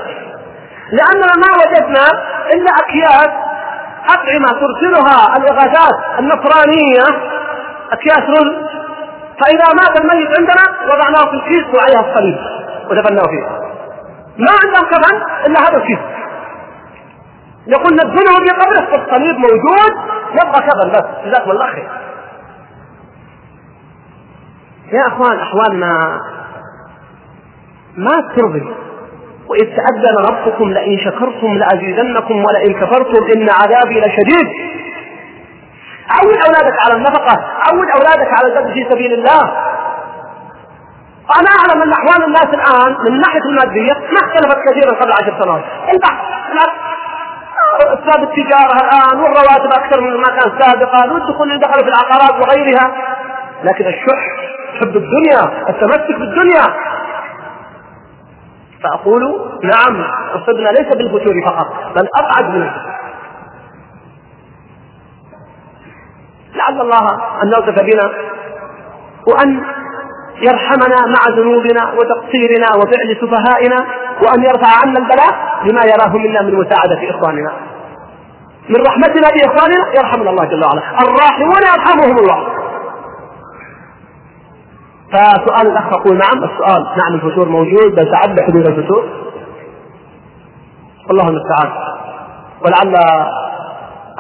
لأننا 0.92 1.34
ما 1.36 1.48
وجدنا 1.58 2.06
إلا 2.54 2.72
أكياس 2.84 3.30
أطعمة 4.10 4.60
ترسلها 4.60 5.38
الإغاثات 5.38 6.20
النصرانيه 6.20 7.04
أكياس 7.92 8.30
رز. 8.30 8.71
فإذا 9.42 9.66
مات 9.74 10.00
الميت 10.02 10.39
عندنا 10.39 10.94
وضعناه 10.94 11.30
في 11.30 11.36
الكيس 11.36 11.66
وعليها 11.76 12.12
الصليب. 12.12 12.38
ودفناه 12.89 13.24
فيه. 13.24 13.48
ما 14.38 14.52
عندهم 14.64 14.86
كفن 14.92 15.16
إلا 15.48 15.60
هذا 15.60 15.78
الكيس. 15.78 16.00
يقول 17.68 17.94
ندفنه 17.94 18.34
في 18.44 18.50
قبره 18.50 18.86
فالصليب 18.92 19.36
موجود 19.36 19.94
يبقى 20.34 20.62
كفن 20.62 20.92
بس 20.92 21.04
جزاكم 21.26 21.52
الله 21.52 21.68
خير. 21.68 21.89
يا 24.94 25.08
أخوان 25.08 25.39
أحوالنا 25.39 26.20
ما 27.98 28.34
ترضي. 28.36 28.74
وإذ 29.48 29.66
تأذن 29.76 30.18
ربكم 30.30 30.70
لئن 30.74 30.98
شكرتم 30.98 31.54
لأزيدنكم 31.58 32.46
ولئن 32.46 32.74
كفرتم 32.74 33.24
إن 33.36 33.50
عذابي 33.50 34.00
لشديد. 34.00 34.48
عود 36.16 36.38
أولادك 36.47 36.76
على 36.86 36.93
النفقة 36.93 37.36
عود 37.68 37.88
أولادك 37.97 38.30
على 38.38 38.47
الجد 38.47 38.74
في 38.74 38.89
سبيل 38.91 39.14
الله. 39.14 39.41
أنا 41.39 41.49
أعلم 41.59 41.82
أن 41.82 41.91
أحوال 41.93 42.26
الناس 42.26 42.47
الآن 42.53 42.95
من 42.99 43.14
الناحية 43.16 43.41
المادية 43.49 43.93
ما 43.93 44.20
اختلفت 44.24 44.57
كثيرا 44.70 44.99
قبل 45.01 45.12
عشر 45.12 45.43
سنوات. 45.43 45.64
البحث 45.93 46.32
اسباب 47.82 48.24
التجارة 48.24 48.76
الآن 48.84 49.20
والرواتب 49.22 49.74
أكثر 49.74 50.01
من 50.01 50.18
ما 50.18 50.28
كان 50.28 50.59
سابقا 50.59 51.14
والدخول 51.14 51.51
اللي 51.51 51.59
دخلوا 51.59 51.84
في 51.84 51.89
العقارات 51.89 52.43
وغيرها. 52.43 52.91
لكن 53.64 53.86
الشح 53.88 54.22
حب 54.82 54.95
الدنيا 54.97 55.70
التمسك 55.70 56.20
بالدنيا. 56.20 56.64
فأقول 58.84 59.22
نعم 59.64 60.03
أصبنا 60.36 60.70
ليس 60.70 60.95
بالفتور 60.95 61.34
فقط 61.45 61.68
بل 61.95 62.07
أبعد 62.20 62.49
من 62.49 62.72
لعل 66.62 66.82
الله 66.82 67.07
أن 67.43 67.47
نلطف 67.47 67.84
بنا 67.84 68.12
وأن 69.28 69.64
يرحمنا 70.41 71.05
مع 71.07 71.36
ذنوبنا 71.38 71.93
وتقصيرنا 71.93 72.68
وفعل 72.76 73.18
سفهائنا 73.22 73.86
وأن 74.24 74.43
يرفع 74.43 74.68
عنا 74.84 74.99
البلاء 74.99 75.62
بما 75.66 75.82
يراه 75.86 76.18
منا 76.18 76.41
من 76.41 76.55
مساعدة 76.55 77.09
إخواننا. 77.09 77.51
من 78.70 78.76
رحمتنا 78.88 79.28
باخواننا 79.36 79.99
يرحمنا 79.99 80.30
الله 80.30 80.45
جل 80.45 80.64
وعلا. 80.64 80.82
الراحمون 81.01 81.62
يرحمهم 81.74 82.18
الله. 82.18 82.47
فسؤال 85.14 85.68
الأخ 85.72 85.86
يقول 85.86 86.18
نعم 86.18 86.43
السؤال 86.43 86.84
نعم 86.84 87.14
الفتور 87.16 87.49
موجود 87.49 87.95
بل 87.95 88.12
تعد 88.12 88.39
حدود 88.39 88.68
الفتور 88.68 89.03
والله 91.07 91.30
المستعان. 91.30 91.72
ولعل 92.66 92.95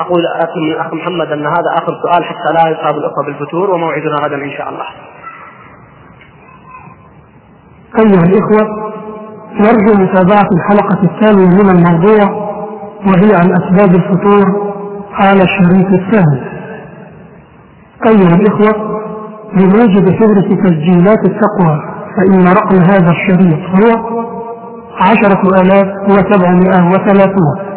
أقول 0.01 0.23
لكم 0.23 0.59
الاخ 0.71 0.93
محمد 0.93 1.31
أن 1.31 1.45
هذا 1.45 1.69
آخر 1.77 1.93
سؤال 2.03 2.23
حتى 2.23 2.53
لا 2.53 2.69
يصاب 2.71 2.95
الأخوة 2.97 3.25
بالفتور 3.25 3.69
وموعدنا 3.71 4.15
غدا 4.25 4.35
إن 4.35 4.51
شاء 4.57 4.69
الله. 4.69 4.85
أيها 7.99 8.23
الإخوة 8.23 8.91
نرجو 9.59 10.03
متابعة 10.03 10.47
الحلقة 10.57 11.03
الثانية 11.03 11.47
من 11.47 11.69
الموضوع 11.69 12.51
وهي 13.07 13.35
عن 13.35 13.51
أسباب 13.53 13.95
الفطور 13.95 14.71
على 15.13 15.43
الشريط 15.43 15.87
الثاني 15.87 16.41
أيها 18.07 18.35
الإخوة 18.35 19.01
بموجب 19.53 20.05
فهرس 20.19 20.63
تسجيلات 20.63 21.19
التقوى 21.25 21.79
فإن 22.17 22.47
رقم 22.47 22.75
هذا 22.81 23.11
الشريط 23.11 23.59
هو 23.69 24.21
عشرة 25.01 25.61
آلاف 25.61 25.87
وسبعمائة 26.09 26.87
وثلاثون 26.89 27.70